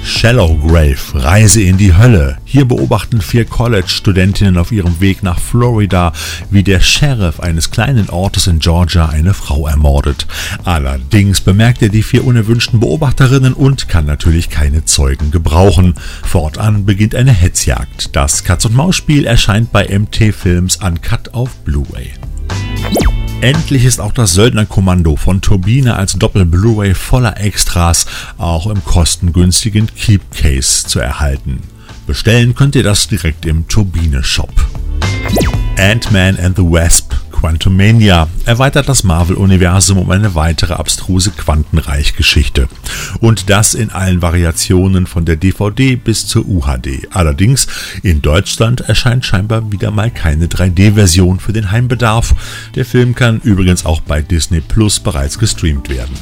Shallow 0.05 0.57
Grave, 0.57 0.97
Reise 1.13 1.61
in 1.61 1.77
die 1.77 1.95
Hölle. 1.95 2.37
Hier 2.43 2.65
beobachten 2.65 3.21
vier 3.21 3.45
College-Studentinnen 3.45 4.57
auf 4.57 4.73
ihrem 4.73 4.99
Weg 4.99 5.23
nach 5.23 5.39
Florida, 5.39 6.11
wie 6.51 6.61
der 6.61 6.81
Sheriff 6.81 7.39
eines 7.39 7.71
kleinen 7.71 8.09
Ortes 8.09 8.47
in 8.47 8.59
Georgia 8.59 9.07
eine 9.07 9.33
Frau 9.33 9.65
ermordet. 9.65 10.27
Allerdings 10.65 11.39
bemerkt 11.39 11.81
er 11.81 11.89
die 11.89 12.03
vier 12.03 12.25
unerwünschten 12.25 12.81
Beobachterinnen 12.81 13.53
und 13.53 13.87
kann 13.87 14.05
natürlich 14.05 14.49
keine 14.49 14.83
Zeugen 14.83 15.31
gebrauchen. 15.31 15.93
Fortan 16.23 16.85
beginnt 16.85 17.15
eine 17.15 17.31
Hetzjagd. 17.31 18.13
Das 18.13 18.43
Katz-und-Maus-Spiel 18.43 19.25
erscheint 19.25 19.71
bei 19.71 19.87
MT 19.87 20.35
Films 20.35 20.79
Uncut 20.83 21.33
auf 21.33 21.55
Blu-ray. 21.63 22.11
Endlich 23.43 23.83
ist 23.83 23.99
auch 23.99 24.13
das 24.13 24.35
Söldnerkommando 24.35 25.17
von 25.17 25.41
Turbine 25.41 25.97
als 25.97 26.13
Doppel-Blu-ray 26.13 26.93
voller 26.93 27.37
Extras 27.41 28.05
auch 28.37 28.67
im 28.67 28.85
kostengünstigen 28.85 29.93
Keep 29.93 30.31
Case 30.31 30.87
zu 30.87 31.01
erhalten. 31.01 31.59
Bestellen 32.07 32.55
könnt 32.55 32.73
ihr 32.77 32.83
das 32.83 33.09
direkt 33.09 33.45
im 33.45 33.67
Turbine 33.67 34.23
Shop. 34.23 34.53
Ant-Man 35.77 36.39
and 36.39 36.55
the 36.55 36.63
Wasp 36.63 37.15
Quantumania 37.43 38.29
erweitert 38.45 38.87
das 38.87 39.03
Marvel-Universum 39.03 39.97
um 39.97 40.09
eine 40.11 40.33
weitere 40.33 40.75
abstruse 40.75 41.31
Quantenreich-Geschichte. 41.31 42.69
Und 43.19 43.49
das 43.49 43.73
in 43.73 43.89
allen 43.89 44.21
Variationen 44.21 45.07
von 45.07 45.25
der 45.25 45.35
DVD 45.35 45.97
bis 45.97 46.25
zur 46.25 46.47
UHD. 46.47 47.09
Allerdings 47.11 47.67
in 48.01 48.21
Deutschland 48.21 48.79
erscheint 48.79 49.25
scheinbar 49.25 49.73
wieder 49.73 49.91
mal 49.91 50.09
keine 50.09 50.45
3D-Version 50.45 51.41
für 51.41 51.51
den 51.51 51.69
Heimbedarf. 51.69 52.33
Der 52.75 52.85
Film 52.85 53.13
kann 53.13 53.41
übrigens 53.43 53.85
auch 53.85 53.99
bei 53.99 54.21
Disney 54.21 54.61
Plus 54.61 55.01
bereits 55.01 55.37
gestreamt 55.37 55.89
werden. 55.89 56.13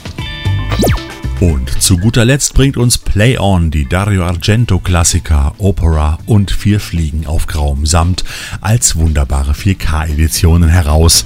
Und 1.42 1.82
zu 1.82 1.98
guter 1.98 2.24
Letzt 2.24 2.54
bringt 2.54 2.78
uns 2.78 3.00
Play 3.00 3.40
On 3.40 3.72
die 3.72 3.90
Dario 3.90 4.24
Argento 4.26 4.78
Klassiker 4.78 5.56
Opera 5.58 6.20
und 6.28 6.52
Vier 6.52 6.80
Fliegen 6.80 7.26
auf 7.26 7.48
grauem 7.48 7.88
Samt 7.88 8.24
als 8.62 8.96
wunderbare 8.96 9.54
4K-Editionen 9.54 10.70
heraus. 10.70 11.26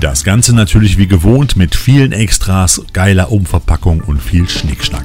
Das 0.00 0.24
Ganze 0.24 0.54
natürlich 0.54 0.96
wie 0.96 1.08
gewohnt 1.08 1.56
mit 1.56 1.74
vielen 1.74 2.12
Extras, 2.12 2.80
geiler 2.94 3.30
Umverpackung 3.30 4.00
und 4.00 4.22
viel 4.22 4.48
Schnickschnack. 4.48 5.04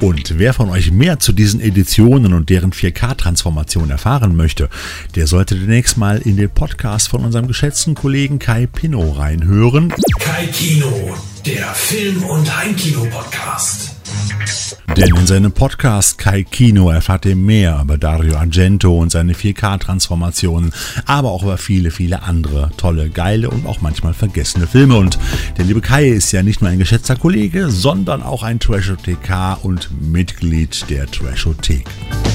Und 0.00 0.40
wer 0.40 0.54
von 0.54 0.68
euch 0.68 0.90
mehr 0.90 1.20
zu 1.20 1.32
diesen 1.32 1.60
Editionen 1.60 2.32
und 2.32 2.50
deren 2.50 2.72
4K-Transformation 2.72 3.90
erfahren 3.90 4.34
möchte, 4.34 4.70
der 5.14 5.28
sollte 5.28 5.54
demnächst 5.54 5.96
mal 5.96 6.18
in 6.18 6.36
den 6.36 6.50
Podcast 6.50 7.06
von 7.06 7.24
unserem 7.24 7.46
geschätzten 7.46 7.94
Kollegen 7.94 8.40
Kai 8.40 8.66
Pinno 8.66 9.12
reinhören. 9.12 9.94
Kai 10.18 10.46
Kino, 10.46 11.14
der 11.46 11.66
Film- 11.74 12.22
und 12.24 12.56
Heimkino-Podcast. 12.56 13.96
Denn 14.96 15.16
in 15.16 15.26
seinem 15.26 15.52
Podcast 15.52 16.18
Kai 16.18 16.44
Kino 16.44 16.90
erfahrt 16.90 17.24
ihr 17.24 17.34
mehr 17.34 17.80
über 17.82 17.98
Dario 17.98 18.36
Argento 18.36 18.96
und 18.96 19.10
seine 19.10 19.32
4K-Transformationen, 19.32 20.72
aber 21.06 21.30
auch 21.30 21.42
über 21.42 21.58
viele, 21.58 21.90
viele 21.90 22.22
andere 22.22 22.70
tolle, 22.76 23.10
geile 23.10 23.50
und 23.50 23.66
auch 23.66 23.80
manchmal 23.80 24.14
vergessene 24.14 24.66
Filme. 24.66 24.96
Und 24.96 25.18
der 25.56 25.64
liebe 25.64 25.80
Kai 25.80 26.08
ist 26.08 26.30
ja 26.32 26.42
nicht 26.42 26.60
nur 26.60 26.70
ein 26.70 26.78
geschätzter 26.78 27.16
Kollege, 27.16 27.70
sondern 27.70 28.22
auch 28.22 28.42
ein 28.42 28.60
Trashothekar 28.60 29.64
und 29.64 29.90
Mitglied 30.00 30.88
der 30.90 31.10
Trashothek. 31.10 31.86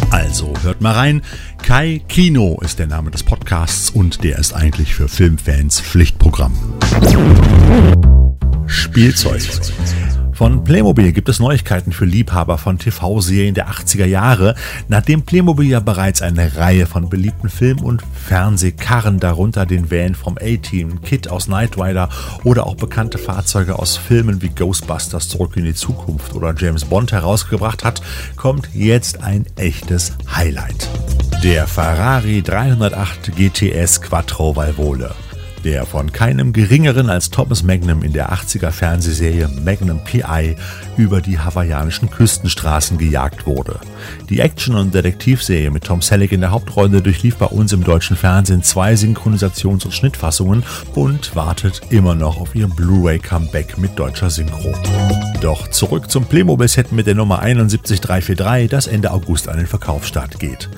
Also 0.10 0.54
hört 0.64 0.82
mal 0.82 0.94
rein. 0.94 1.22
Kai 1.62 2.02
Kino 2.10 2.60
ist 2.62 2.80
der 2.80 2.88
Name 2.88 3.12
des 3.12 3.24
Podcasts 3.24 3.90
und 3.90 4.24
der 4.24 4.40
ist 4.40 4.54
eigentlich 4.54 4.94
für 4.96 5.08
Filmfans 5.08 5.80
Pflichtprogramm. 5.80 6.54
Spielzeug. 8.68 9.42
Von 10.38 10.64
Playmobil 10.64 11.14
gibt 11.14 11.30
es 11.30 11.40
Neuigkeiten 11.40 11.92
für 11.92 12.06
Liebhaber 12.06 12.60
von 12.60 12.78
TV-Serien 12.78 13.56
der 13.56 13.70
80er 13.70 14.06
Jahre, 14.06 14.54
nachdem 14.88 15.24
Playmobil 15.24 15.68
ja 15.68 15.80
bereits 15.80 16.22
eine 16.22 16.58
Reihe 16.58 16.86
von 16.86 17.10
beliebten 17.10 17.50
Film- 17.50 17.82
und 17.82 18.04
Fernsehkarren, 18.14 19.20
darunter 19.20 19.66
den 19.66 19.90
Van 19.90 20.14
vom 20.14 20.38
A-Team, 20.38 21.02
Kit 21.02 21.28
aus 21.28 21.46
Knight 21.46 21.78
Rider 21.78 22.10
oder 22.44 22.68
auch 22.68 22.76
bekannte 22.76 23.18
Fahrzeuge 23.18 23.80
aus 23.80 23.98
Filmen 23.98 24.44
wie 24.44 24.50
Ghostbusters 24.50 25.28
Zurück 25.28 25.58
in 25.58 25.64
die 25.64 25.74
Zukunft 25.74 26.36
oder 26.36 26.54
James 26.56 26.86
Bond 26.86 27.12
herausgebracht 27.12 27.84
hat, 27.84 28.04
kommt 28.36 28.70
jetzt 28.76 29.24
ein 29.24 29.48
echtes 29.56 30.12
Highlight. 30.36 30.88
Der 31.44 31.66
Ferrari 31.66 32.44
308 32.44 33.36
GTS 33.36 34.02
Quattro 34.02 34.56
Valvole 34.56 35.16
der 35.64 35.86
von 35.86 36.12
keinem 36.12 36.54
geringeren 36.54 37.10
als 37.10 37.30
Thomas 37.30 37.64
Magnum 37.64 38.04
in 38.04 38.14
der 38.14 38.32
80er 38.32 38.72
Fernsehserie 38.72 39.50
Magnum 39.64 40.04
PI 40.04 40.56
über 40.98 41.22
die 41.22 41.40
hawaiianischen 41.40 42.10
Küstenstraßen 42.10 42.98
gejagt 42.98 43.46
wurde. 43.46 43.80
Die 44.30 44.40
Action- 44.40 44.76
und 44.76 44.94
Detektivserie 44.94 45.72
mit 45.72 45.84
Tom 45.84 46.02
Selleck 46.02 46.32
in 46.32 46.42
der 46.42 46.52
Hauptrolle 46.52 47.02
durchlief 47.02 47.38
bei 47.38 47.46
uns 47.46 47.74
im 47.74 47.84
deutschen 47.84 48.18
Fernsehen 48.18 48.64
zwei 48.64 48.94
Synchronisations- 48.94 49.86
und 49.86 49.94
Schnittfassungen 49.94 50.64
und 50.96 51.36
wartet 51.36 51.82
immer 51.90 52.16
noch 52.16 52.40
auf 52.40 52.56
ihr 52.56 52.68
Blu-ray-Comeback 52.68 53.78
mit 53.78 53.98
deutscher 53.98 54.30
Synchro. 54.30 54.74
Doch 55.42 55.68
zurück 55.68 56.10
zum 56.10 56.26
Playmobil-Set 56.26 56.92
mit 56.92 57.06
der 57.06 57.16
Nummer 57.16 57.40
71343, 57.40 58.70
das 58.70 58.88
Ende 58.88 59.12
August 59.12 59.48
an 59.48 59.58
den 59.58 59.68
Verkaufsstart 59.68 60.40
geht. 60.40 60.70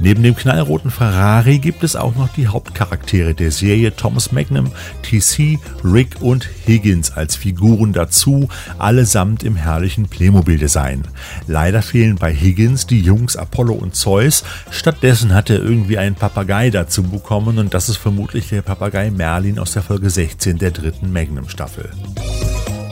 Neben 0.00 0.22
dem 0.22 0.34
knallroten 0.34 0.90
Ferrari 0.90 1.58
gibt 1.58 1.84
es 1.84 1.94
auch 1.94 2.16
noch 2.16 2.28
die 2.28 2.48
Hauptcharaktere 2.48 3.34
der 3.34 3.52
Serie 3.52 3.94
Thomas 3.94 4.27
Magnum, 4.32 4.70
TC, 5.02 5.58
Rick 5.84 6.16
und 6.20 6.48
Higgins 6.66 7.12
als 7.12 7.36
Figuren 7.36 7.92
dazu, 7.92 8.48
allesamt 8.78 9.42
im 9.42 9.56
herrlichen 9.56 10.08
Playmobil-Design. 10.08 11.04
Leider 11.46 11.82
fehlen 11.82 12.16
bei 12.16 12.32
Higgins 12.32 12.86
die 12.86 13.00
Jungs 13.00 13.36
Apollo 13.36 13.74
und 13.74 13.94
Zeus, 13.94 14.44
stattdessen 14.70 15.34
hat 15.34 15.50
er 15.50 15.62
irgendwie 15.62 15.98
einen 15.98 16.14
Papagei 16.14 16.70
dazu 16.70 17.02
bekommen 17.02 17.58
und 17.58 17.74
das 17.74 17.88
ist 17.88 17.98
vermutlich 17.98 18.48
der 18.48 18.62
Papagei 18.62 19.10
Merlin 19.10 19.58
aus 19.58 19.72
der 19.72 19.82
Folge 19.82 20.10
16 20.10 20.58
der 20.58 20.70
dritten 20.70 21.12
Magnum-Staffel. 21.12 21.90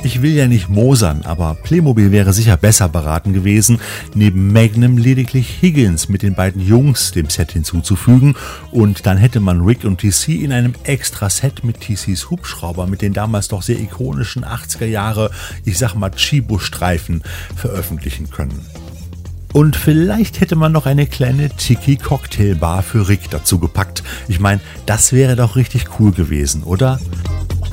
Ich 0.02 0.22
will 0.22 0.32
ja 0.32 0.46
nicht 0.46 0.68
mosern, 0.68 1.22
aber 1.24 1.54
Playmobil 1.54 2.12
wäre 2.12 2.32
sicher 2.32 2.56
besser 2.56 2.88
beraten 2.88 3.32
gewesen, 3.32 3.80
neben 4.14 4.52
Magnum 4.52 4.98
lediglich 4.98 5.58
Higgins 5.60 6.08
mit 6.08 6.22
den 6.22 6.34
beiden 6.34 6.60
Jungs 6.60 7.10
dem 7.10 7.28
Set 7.28 7.52
hinzuzufügen 7.52 8.36
und 8.70 9.06
dann 9.06 9.16
hätte 9.16 9.40
man 9.40 9.62
Rick 9.62 9.84
und 9.84 10.00
TC 10.00 10.28
in 10.28 10.52
einem 10.52 10.74
extra 10.84 11.28
Set 11.28 11.64
mit 11.64 11.80
TCs 11.80 12.30
Hubschrauber 12.30 12.86
mit 12.86 13.02
den 13.02 13.14
damals 13.14 13.48
doch 13.48 13.62
sehr 13.62 13.80
ikonischen 13.80 14.44
80er 14.44 14.86
Jahre, 14.86 15.30
ich 15.64 15.78
sag 15.78 15.94
mal 15.94 16.10
Chibo-Streifen 16.10 17.22
veröffentlichen 17.56 18.30
können. 18.30 18.60
Und 19.52 19.74
vielleicht 19.74 20.40
hätte 20.40 20.54
man 20.54 20.70
noch 20.72 20.84
eine 20.84 21.06
kleine 21.06 21.48
Tiki-Cocktailbar 21.48 22.82
für 22.82 23.08
Rick 23.08 23.30
dazu 23.30 23.58
gepackt. 23.58 24.02
Ich 24.28 24.38
meine, 24.38 24.60
das 24.84 25.14
wäre 25.14 25.34
doch 25.34 25.56
richtig 25.56 25.98
cool 25.98 26.12
gewesen, 26.12 26.62
oder? 26.62 27.00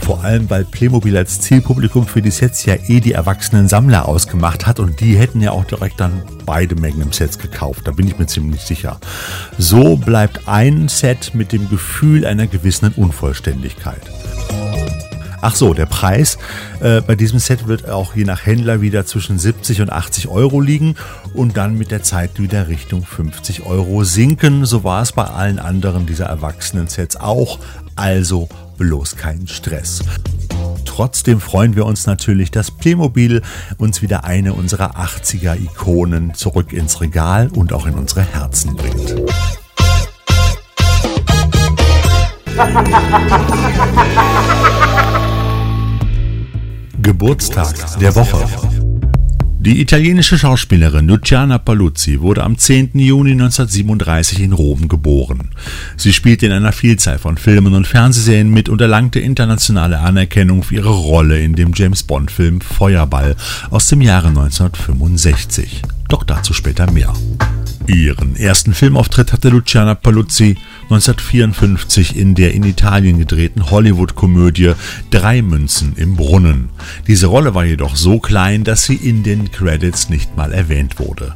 Vor 0.04 0.22
allem, 0.22 0.50
weil 0.50 0.66
Playmobil 0.66 1.16
als 1.16 1.40
Zielpublikum 1.40 2.06
für 2.06 2.22
die 2.22 2.30
Sets 2.30 2.66
ja 2.66 2.76
eh 2.88 3.00
die 3.00 3.14
erwachsenen 3.14 3.70
Sammler 3.70 4.06
ausgemacht 4.06 4.68
hat 4.68 4.82
und 4.82 5.00
die 5.00 5.18
hätten 5.18 5.40
ja 5.40 5.52
auch 5.52 5.64
direkt 5.64 6.02
dann 6.02 6.24
beide 6.46 6.76
Magnum-Sets 6.76 7.40
gekauft, 7.40 7.88
da 7.88 7.92
bin 7.92 8.08
ich 8.08 8.20
mir 8.20 8.28
ziemlich 8.28 8.62
sicher. 8.62 9.00
So 9.58 9.96
bleibt 9.96 10.48
ein 10.50 10.90
Set 10.90 11.34
mit 11.34 11.54
dem 11.54 11.70
Gefühl 11.70 12.26
einer 12.26 12.48
gewissen 12.48 12.92
Unvollständigkeit. 12.94 14.02
Ach 15.46 15.56
so, 15.56 15.74
der 15.74 15.88
Preis 15.88 16.38
äh, 16.80 17.02
bei 17.02 17.16
diesem 17.16 17.38
Set 17.38 17.68
wird 17.68 17.90
auch 17.90 18.16
je 18.16 18.24
nach 18.24 18.46
Händler 18.46 18.80
wieder 18.80 19.06
zwischen 19.06 19.38
70 19.38 19.82
und 19.82 19.92
80 19.92 20.30
Euro 20.30 20.62
liegen 20.62 20.96
und 21.34 21.58
dann 21.58 21.78
mit 21.78 21.92
der 21.92 22.02
Zeit 22.02 22.40
wieder 22.40 22.70
Richtung 22.70 23.06
50 23.06 23.66
Euro 23.66 24.06
sinken. 24.06 24.66
So 24.66 24.86
war 24.86 25.02
es 25.02 25.12
bei 25.12 25.26
allen 25.26 25.60
anderen 25.60 26.06
dieser 26.06 26.28
Erwachsenen-Sets 26.28 27.18
auch. 27.18 27.60
Also 27.96 28.50
bloß 28.78 29.16
kein 29.16 29.48
Stress. 29.48 30.04
Trotzdem 30.86 31.40
freuen 31.40 31.76
wir 31.76 31.86
uns 31.86 32.06
natürlich, 32.06 32.52
dass 32.52 32.70
Playmobil 32.70 33.42
uns 33.78 34.02
wieder 34.02 34.26
eine 34.26 34.54
unserer 34.54 34.98
80er 34.98 35.56
Ikonen 35.60 36.34
zurück 36.34 36.72
ins 36.72 37.02
Regal 37.02 37.48
und 37.48 37.74
auch 37.74 37.88
in 37.88 37.96
unsere 37.96 38.22
Herzen 38.22 38.76
bringt. 38.76 39.16
Geburtstag 47.02 48.00
der 48.00 48.16
Woche. 48.16 48.73
Die 49.66 49.80
italienische 49.80 50.38
Schauspielerin 50.38 51.08
Luciana 51.08 51.58
Paluzzi 51.58 52.20
wurde 52.20 52.44
am 52.44 52.58
10. 52.58 53.00
Juni 53.00 53.32
1937 53.32 54.42
in 54.42 54.52
Rom 54.52 54.90
geboren. 54.90 55.52
Sie 55.96 56.12
spielte 56.12 56.48
in 56.48 56.52
einer 56.52 56.74
Vielzahl 56.74 57.18
von 57.18 57.38
Filmen 57.38 57.74
und 57.74 57.88
Fernsehserien 57.88 58.50
mit 58.50 58.68
und 58.68 58.82
erlangte 58.82 59.22
internationale 59.22 60.00
Anerkennung 60.00 60.64
für 60.64 60.76
ihre 60.76 60.90
Rolle 60.90 61.40
in 61.40 61.56
dem 61.56 61.72
James 61.74 62.04
Bond-Film 62.04 62.60
Feuerball 62.60 63.38
aus 63.70 63.88
dem 63.88 64.02
Jahre 64.02 64.28
1965. 64.28 65.82
Doch 66.10 66.26
dazu 66.26 66.54
später 66.54 66.92
mehr. 66.92 67.14
Ihren 67.88 68.36
ersten 68.36 68.74
Filmauftritt 68.74 69.32
hatte 69.32 69.48
Luciana 69.48 69.96
Paluzzi 69.96 70.58
1954 70.84 72.16
in 72.16 72.36
der 72.36 72.54
in 72.54 72.64
Italien 72.64 73.18
gedrehten 73.18 73.72
Hollywood-Komödie 73.72 74.74
Drei 75.12 75.42
Münzen 75.42 75.94
im 75.96 76.16
Brunnen. 76.16 76.70
Diese 77.08 77.28
Rolle 77.28 77.56
war 77.56 77.66
jedoch 77.66 77.96
so 77.96 78.20
klein, 78.20 78.64
dass 78.64 78.86
sie 78.86 78.96
in 78.96 79.24
den 79.24 79.52
Credits 79.52 80.10
nicht 80.10 80.38
mal 80.38 80.54
erwähnt 80.54 81.00
wurde. 81.00 81.36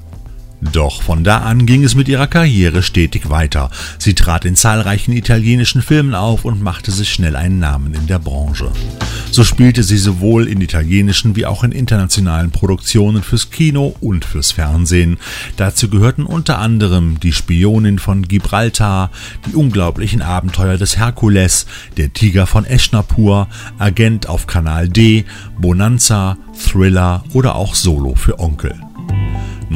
Doch 0.59 1.03
von 1.03 1.23
da 1.23 1.39
an 1.39 1.67
ging 1.67 1.83
es 1.83 1.93
mit 1.93 2.07
ihrer 2.07 2.25
Karriere 2.25 2.81
stetig 2.81 3.29
weiter. 3.29 3.69
Sie 3.99 4.15
trat 4.15 4.43
in 4.43 4.55
zahlreichen 4.55 5.11
italienischen 5.11 5.83
Filmen 5.83 6.15
auf 6.15 6.45
und 6.45 6.63
machte 6.63 6.91
sich 6.91 7.13
schnell 7.13 7.35
einen 7.35 7.59
Namen 7.59 7.93
in 7.93 8.07
der 8.07 8.17
Branche. 8.17 8.71
So 9.29 9.43
spielte 9.43 9.83
sie 9.83 9.97
sowohl 9.97 10.47
in 10.47 10.59
italienischen 10.59 11.35
wie 11.35 11.45
auch 11.45 11.63
in 11.63 11.71
internationalen 11.71 12.49
Produktionen 12.49 13.21
fürs 13.21 13.51
Kino 13.51 13.95
und 14.01 14.25
fürs 14.25 14.51
Fernsehen. 14.51 15.17
Dazu 15.57 15.89
gehörten 15.89 16.25
unter 16.25 16.57
anderem 16.57 17.19
Die 17.19 17.33
Spionin 17.33 17.99
von 17.99 18.27
Gibraltar, 18.27 19.11
Die 19.45 19.53
unglaublichen 19.53 20.23
Abenteuer 20.23 20.77
des 20.77 20.97
Herkules, 20.97 21.67
Der 21.97 22.13
Tiger 22.13 22.47
von 22.47 22.65
Eschnapur, 22.65 23.47
Agent 23.77 24.27
auf 24.27 24.47
Kanal 24.47 24.89
D, 24.89 25.25
Bonanza, 25.59 26.37
Thriller 26.57 27.23
oder 27.33 27.55
auch 27.55 27.75
Solo 27.75 28.15
für 28.15 28.39
Onkel. 28.39 28.86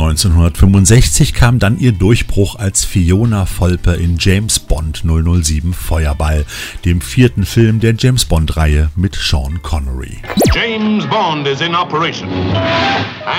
1965 0.01 1.33
kam 1.33 1.59
dann 1.59 1.77
ihr 1.77 1.91
Durchbruch 1.91 2.55
als 2.55 2.83
Fiona 2.83 3.45
Volpe 3.45 3.91
in 3.91 4.17
James 4.17 4.57
Bond 4.57 5.03
007 5.05 5.73
Feuerball, 5.73 6.45
dem 6.85 7.01
vierten 7.01 7.45
Film 7.45 7.79
der 7.79 7.93
James 7.95 8.25
Bond-Reihe 8.25 8.89
mit 8.95 9.15
Sean 9.15 9.61
Connery. 9.61 10.17
James 10.53 11.05
Bond 11.05 11.47
is 11.47 11.61
in 11.61 11.75
operation. 11.75 12.29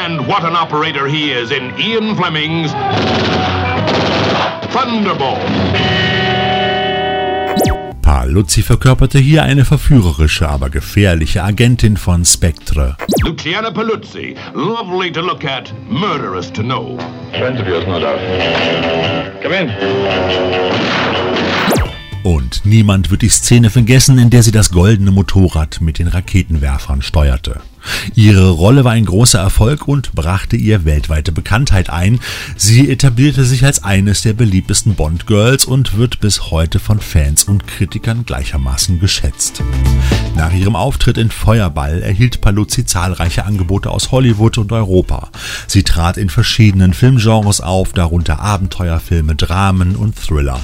And 0.05 0.27
what 0.29 0.45
an 0.45 0.55
operator 0.55 1.09
he 1.09 1.33
is 1.33 1.51
in 1.51 1.73
Ian 1.79 2.17
Fleming's 2.17 2.73
Thunderball. 4.73 6.22
Paluzzi 8.15 8.61
verkörperte 8.61 9.19
hier 9.19 9.43
eine 9.43 9.65
verführerische, 9.65 10.47
aber 10.47 10.69
gefährliche 10.69 11.43
Agentin 11.43 11.97
von 11.97 12.27
Spectre. 12.27 12.95
Luciana 13.23 13.71
Paluzzi, 13.71 14.37
lovely 14.53 15.11
to 15.11 15.23
look 15.23 15.47
at, 15.47 15.73
murderous 15.89 16.53
to 16.53 16.63
know. 16.63 16.99
Friends 17.33 17.59
of 17.59 17.67
yours, 17.67 17.87
no 17.87 17.99
doubt. 17.99 18.21
Come 19.43 19.59
in. 19.59 19.71
Und 22.23 22.67
niemand 22.67 23.11
wird 23.11 23.23
die 23.23 23.31
Szene 23.31 23.71
vergessen, 23.71 24.19
in 24.19 24.29
der 24.29 24.43
sie 24.43 24.53
das 24.53 24.73
goldene 24.73 25.11
Motorrad 25.11 25.81
mit 25.81 25.99
den 25.99 26.09
Raketenwerfern 26.09 27.01
steuerte. 27.01 27.63
Ihre 28.15 28.51
Rolle 28.51 28.85
war 28.85 28.93
ein 28.93 29.05
großer 29.05 29.39
Erfolg 29.39 29.89
und 29.89 30.13
brachte 30.13 30.57
ihr 30.57 30.85
weltweite 30.85 31.33
Bekanntheit 31.33 31.91
ein. 31.91 32.21
Sie 32.57 32.91
etablierte 32.91 33.45
sich 33.45 33.65
als 33.65 33.83
eines 33.83 34.23
der 34.23 34.33
beliebtesten 34.33 34.95
Bond-Girls 34.95 35.65
und 35.65 35.97
wird 35.97 36.21
bis 36.21 36.51
heute 36.51 36.79
von 36.79 37.01
Fans 37.01 37.45
und 37.45 37.67
Kritikern 37.67 38.25
gleichermaßen 38.25 39.01
geschätzt. 39.01 39.63
Nach 40.35 40.53
ihrem 40.53 40.77
Auftritt 40.77 41.19
in 41.19 41.31
Feuerball 41.31 42.03
erhielt 42.03 42.41
Paluzzi 42.41 42.87
zahlreiche 42.87 43.45
Angebote 43.45 43.91
aus 43.91 44.11
Hollywood 44.13 44.59
und 44.59 44.73
Europa. 44.73 45.31
Sie 45.67 45.83
trat 45.83 46.17
in 46.17 46.31
verschiedenen 46.31 46.95
Filmgenres 46.95 47.61
auf, 47.61 47.93
darunter 47.93 48.41
Abenteuerfilme, 48.41 49.35
Dramen 49.35 49.95
und 49.95 50.17
Thriller. 50.17 50.61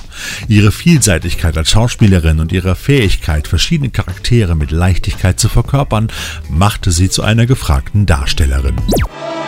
Ihre 0.49 0.73
Vielseitigkeit 0.73 1.57
als 1.57 1.71
Schauspielerin 1.71 2.41
und 2.41 2.53
ihre 2.53 2.75
Fähigkeit, 2.75 3.47
verschiedene 3.47 3.91
Charaktere 3.91 4.55
mit 4.55 4.71
Leichtigkeit 4.71 5.39
zu 5.39 5.49
verkörpern, 5.49 6.09
machte 6.49 6.91
sie 7.09 7.11
zu 7.11 7.23
einer 7.23 7.47
gefragten 7.47 8.07
Darstellerin. 8.07 8.77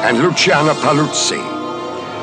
And 0.03 0.19
Luciana 0.19 0.75
Paluzzi, 0.75 1.41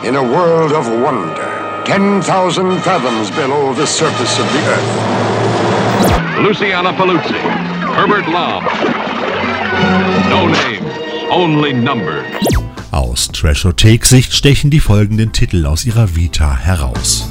in 0.03 0.15
a 0.15 0.21
world 0.21 0.73
of 0.73 0.87
wonder, 0.87 1.83
10,000 1.85 2.79
fathoms 2.81 3.29
below 3.31 3.73
the 3.73 3.85
surface 3.85 4.39
of 4.39 4.47
the 4.51 4.59
earth. 4.69 6.41
Luciana 6.41 6.91
Paluzzi, 6.93 7.39
Herbert 7.95 8.27
Lom. 8.27 8.63
No 10.29 10.47
names, 10.47 11.29
only 11.29 11.73
numbers. 11.73 12.25
Aus 12.91 13.29
Trashothek-Sicht 13.31 14.33
stechen 14.33 14.71
die 14.71 14.79
folgenden 14.79 15.31
Titel 15.33 15.65
aus 15.65 15.85
ihrer 15.85 16.15
Vita 16.15 16.55
heraus. 16.57 17.29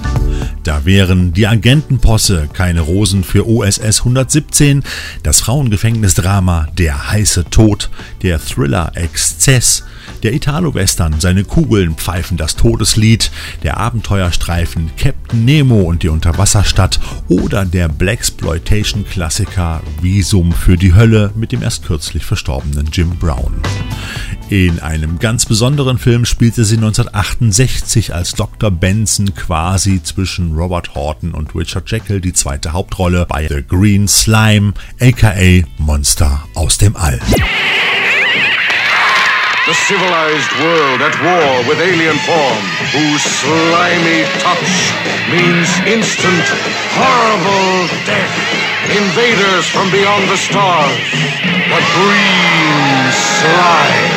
Da 0.67 0.85
wären 0.85 1.33
die 1.33 1.47
Agentenposse, 1.47 2.49
keine 2.53 2.81
Rosen 2.81 3.23
für 3.23 3.49
OSS 3.49 4.01
117, 4.01 4.83
das 5.23 5.39
Frauengefängnisdrama 5.39 6.67
Der 6.77 7.13
heiße 7.13 7.45
Tod, 7.51 7.89
der 8.25 8.45
Thriller 8.45 8.91
Exzess, 8.97 9.85
der 10.25 10.35
Italo-Western 10.35 11.21
Seine 11.21 11.45
Kugeln 11.45 11.95
pfeifen 11.95 12.37
das 12.37 12.57
Todeslied, 12.57 13.31
der 13.63 13.77
Abenteuerstreifen 13.77 14.91
Captain 14.97 15.45
Nemo 15.45 15.83
und 15.83 16.03
die 16.03 16.09
Unterwasserstadt 16.09 16.99
oder 17.29 17.65
der 17.65 17.89
Blaxploitation-Klassiker 17.89 19.83
Visum 20.03 20.51
für 20.51 20.77
die 20.77 20.95
Hölle 20.95 21.31
mit 21.37 21.53
dem 21.53 21.63
erst 21.63 21.85
kürzlich 21.85 22.25
verstorbenen 22.25 22.89
Jim 22.93 23.11
Brown. 23.21 23.63
In 24.49 24.79
einem 24.79 25.19
ganz 25.19 25.45
besonderen 25.45 25.99
Film 25.99 26.25
spielte 26.25 26.65
sie 26.65 26.77
1968 26.77 28.15
als 28.15 28.33
Dr. 28.33 28.71
Benson 28.71 29.35
quasi 29.35 30.01
zwischen 30.05 30.55
Robert 30.55 30.95
Horton 30.95 31.33
und 31.33 31.53
Richard 31.57 31.91
Jekyll 31.91 32.21
die 32.21 32.33
zweite 32.33 32.73
Hauptrolle 32.73 33.27
bei 33.29 33.49
The 33.49 33.65
Green 33.67 34.07
Slime, 34.07 34.73
aka 35.01 35.67
Monster 35.79 36.45
aus 36.55 36.79
dem 36.79 36.95
All. 36.95 37.19
The 39.67 39.75
civilized 39.75 40.53
world 40.61 41.03
at 41.03 41.19
war 41.25 41.67
with 41.67 41.81
alien 41.81 42.17
form, 42.21 42.63
whose 42.93 43.21
slimy 43.21 44.23
touch 44.39 44.95
means 45.29 45.69
instant, 45.93 46.45
horrible 46.95 47.89
death. 48.07 48.31
Invaders 48.95 49.67
from 49.67 49.91
beyond 49.91 50.31
the 50.31 50.37
stars, 50.37 51.11
the 51.11 51.83
green 51.99 53.11
slime. 53.11 54.16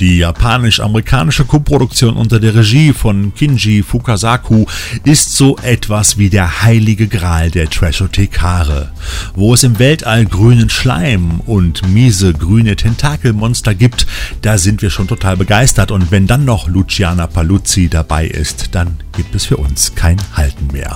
Die 0.00 0.18
japanisch-amerikanische 0.18 1.44
Koproduktion 1.44 2.16
unter 2.16 2.38
der 2.38 2.54
Regie 2.54 2.92
von 2.92 3.34
Kinji 3.34 3.82
Fukasaku 3.82 4.66
ist 5.02 5.36
so 5.36 5.56
etwas 5.58 6.18
wie 6.18 6.30
der 6.30 6.62
heilige 6.62 7.08
Gral 7.08 7.50
der 7.50 7.68
Trashothekare. 7.68 8.92
Wo 9.34 9.54
es 9.54 9.64
im 9.64 9.80
Weltall 9.80 10.26
grünen 10.26 10.70
Schleim 10.70 11.40
und 11.46 11.88
miese 11.88 12.32
grüne 12.32 12.76
Tentakelmonster 12.76 13.74
gibt, 13.74 14.06
da 14.42 14.56
sind 14.56 14.82
wir 14.82 14.90
schon 14.90 15.08
total 15.08 15.36
begeistert 15.36 15.90
und 15.90 16.12
wenn 16.12 16.28
dann 16.28 16.44
noch 16.44 16.68
Luciana 16.68 17.26
Paluzzi 17.26 17.88
dabei 17.88 18.26
ist, 18.26 18.76
dann 18.76 18.98
gibt 19.16 19.34
es 19.34 19.46
für 19.46 19.56
uns 19.56 19.96
kein 19.96 20.18
Halten 20.36 20.68
mehr. 20.72 20.94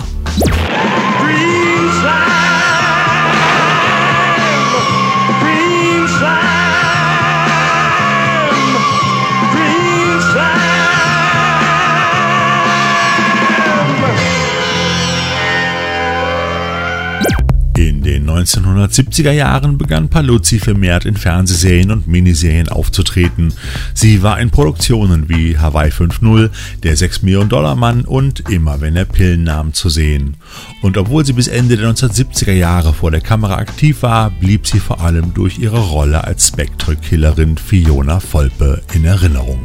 1970er 18.83 19.33
Jahren 19.33 19.79
begann 19.79 20.09
Paluzzi 20.09 20.59
vermehrt 20.59 21.05
in 21.05 21.17
Fernsehserien 21.17 21.91
und 21.91 22.07
Miniserien 22.07 22.69
aufzutreten. 22.69 23.53
Sie 23.95 24.23
war 24.23 24.41
in 24.41 24.51
Produktionen 24.51 25.29
wie 25.29 25.59
Hawaii 25.59 25.91
5.0, 25.91 26.51
Der 26.83 26.97
6 26.97 27.23
Millionen 27.23 27.49
Dollar 27.49 27.77
Mann 27.77 28.03
und 28.05 28.51
Immer 28.51 28.81
wenn 28.81 28.97
er 28.97 29.05
Pillen 29.05 29.45
nahm 29.45 29.73
zu 29.73 29.89
sehen. 29.89 30.37
Und 30.83 30.99
obwohl 30.99 31.25
sie 31.25 31.33
bis 31.33 31.49
Ende 31.49 31.77
der 31.77 31.93
1970er 31.93 32.53
Jahre 32.53 32.93
vor 32.93 33.11
der 33.11 33.21
Kamera 33.21 33.57
aktiv 33.57 34.03
war, 34.03 34.31
blieb 34.31 34.67
sie 34.67 34.81
vor 34.81 35.01
allem 35.01 35.33
durch 35.35 35.59
ihre 35.59 35.81
Rolle 35.81 36.25
als 36.25 36.49
Spectre-Killerin 36.49 37.57
Fiona 37.57 38.21
Volpe 38.21 38.83
in 38.93 39.05
Erinnerung. 39.05 39.61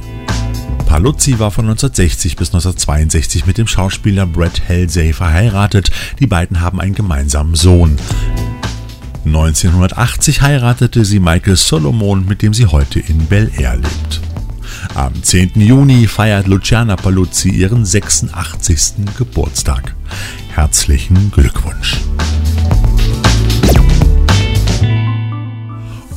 Paluzzi 0.88 1.38
war 1.38 1.52
von 1.52 1.66
1960 1.66 2.38
bis 2.38 2.48
1962 2.50 3.46
mit 3.46 3.58
dem 3.58 3.68
Schauspieler 3.68 4.26
Brett 4.26 4.62
Halsey 4.70 5.12
verheiratet. 5.12 5.92
Die 6.20 6.28
beiden 6.28 6.62
haben 6.62 6.80
einen 6.80 6.96
gemeinsamen 6.96 7.56
Sohn. 7.56 7.98
1980 9.28 10.42
heiratete 10.42 11.06
sie 11.06 11.20
Michael 11.20 11.56
Solomon, 11.56 12.26
mit 12.26 12.42
dem 12.42 12.54
sie 12.54 12.66
heute 12.66 13.00
in 13.00 13.26
Bel 13.26 13.52
Air 13.58 13.76
lebt. 13.76 14.22
Am 14.96 15.22
10. 15.22 15.52
Juni 15.56 16.08
feiert 16.08 16.48
Luciana 16.48 16.96
Paluzzi 16.96 17.50
ihren 17.50 17.86
86. 17.86 18.94
Geburtstag. 19.18 19.96
Herzlichen 20.50 21.32
Glückwunsch! 21.32 21.98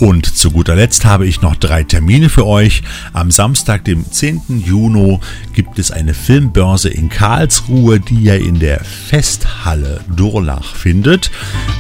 Und 0.01 0.25
zu 0.25 0.51
guter 0.51 0.77
Letzt 0.77 1.05
habe 1.05 1.27
ich 1.27 1.43
noch 1.43 1.57
drei 1.57 1.85
Termine 1.85 2.31
für 2.31 2.47
euch. 2.47 2.83
Am 3.13 3.31
Samstag, 3.31 3.85
dem 3.85 4.11
10. 4.11 4.65
Juni, 4.65 5.21
gibt 5.53 5.79
es 5.79 5.91
eine 5.91 6.15
Filmbörse 6.15 6.89
in 6.89 7.11
Karlsruhe, 7.11 8.01
die 8.01 8.15
ihr 8.15 8.41
in 8.41 8.59
der 8.59 8.83
Festhalle 8.83 10.01
Durlach 10.17 10.75
findet. 10.75 11.31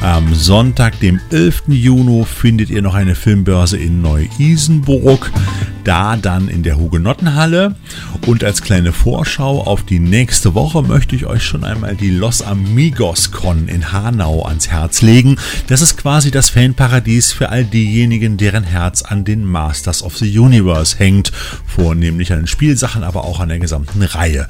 Am 0.03 0.35
Sonntag, 0.35 1.01
dem 1.01 1.19
11. 1.31 1.63
Juni, 1.69 2.27
findet 2.27 2.69
ihr 2.69 2.83
noch 2.83 2.95
eine 2.95 3.15
Filmbörse 3.15 3.79
in 3.79 4.03
Neu-Isenburg. 4.03 5.33
Da 5.83 6.19
dann 6.19 6.49
in 6.49 6.63
der 6.63 6.77
Hugenottenhalle. 6.77 7.75
Und 8.27 8.45
als 8.45 8.61
kleine 8.61 8.93
Vorschau 8.93 9.63
auf 9.63 9.83
die 9.83 9.99
nächste 9.99 10.55
Woche 10.55 10.83
möchte 10.83 11.17
ich 11.17 11.25
euch 11.25 11.43
schon 11.43 11.65
einmal 11.65 11.97
die 11.97 12.11
Los 12.11 12.43
Amigos 12.43 13.31
Con 13.31 13.67
in 13.67 13.91
Hanau 13.93 14.45
ans 14.45 14.69
Herz 14.69 15.01
legen. 15.01 15.37
Das 15.69 15.81
ist 15.81 15.97
quasi 15.97 16.31
das 16.31 16.51
Fanparadies 16.51 17.33
für 17.33 17.49
all 17.49 17.65
diejenigen, 17.65 18.10
deren 18.11 18.65
Herz 18.65 19.03
an 19.03 19.25
den 19.25 19.45
Masters 19.45 20.03
of 20.03 20.17
the 20.17 20.39
Universe 20.39 20.99
hängt. 20.99 21.31
Vornehmlich 21.67 22.33
an 22.33 22.41
den 22.41 22.47
Spielsachen, 22.47 23.05
aber 23.05 23.25
auch 23.25 23.39
an 23.39 23.51
der 23.51 23.61
gesamten 23.61 24.03
Reihe. 24.03 24.49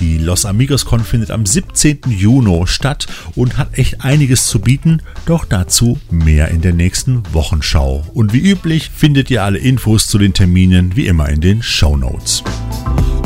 Die 0.00 0.16
Los 0.16 0.46
Amigos 0.46 0.86
Con 0.86 1.04
findet 1.04 1.30
am 1.30 1.44
17. 1.44 2.00
Juni 2.08 2.66
statt 2.66 3.06
und 3.34 3.58
hat 3.58 3.78
echt 3.78 4.02
einiges 4.02 4.46
zu 4.46 4.60
bieten. 4.60 5.02
Doch 5.26 5.44
dazu 5.44 5.98
mehr 6.10 6.48
in 6.48 6.62
der 6.62 6.72
nächsten 6.72 7.22
Wochenschau. 7.32 8.06
Und 8.14 8.32
wie 8.32 8.50
üblich 8.50 8.90
findet 8.94 9.30
ihr 9.30 9.42
alle 9.42 9.58
Infos 9.58 10.06
zu 10.06 10.18
den 10.18 10.32
Terminen 10.32 10.96
wie 10.96 11.06
immer 11.06 11.28
in 11.28 11.40
den 11.40 11.62
Show 11.62 11.96
Notes. 11.96 12.42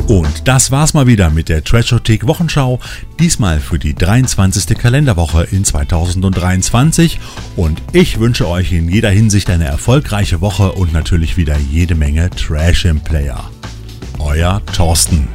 Und 0.06 0.46
das 0.46 0.70
war's 0.70 0.94
mal 0.94 1.08
wieder 1.08 1.30
mit 1.30 1.48
der 1.48 1.64
Trashothek 1.64 2.28
Wochenschau, 2.28 2.78
diesmal 3.18 3.58
für 3.58 3.78
die 3.78 3.94
23. 3.94 4.78
Kalenderwoche 4.78 5.42
in 5.50 5.64
2023 5.64 7.18
und 7.56 7.82
ich 7.92 8.20
wünsche 8.20 8.48
euch 8.48 8.70
in 8.72 8.88
jeder 8.88 9.10
Hinsicht 9.10 9.50
eine 9.50 9.64
erfolgreiche 9.64 10.40
Woche 10.40 10.72
und 10.72 10.92
natürlich 10.92 11.36
wieder 11.36 11.56
jede 11.58 11.96
Menge 11.96 12.30
Trash 12.30 12.84
im 12.84 13.00
Player. 13.00 13.50
Euer 14.20 14.62
Thorsten. 14.66 15.28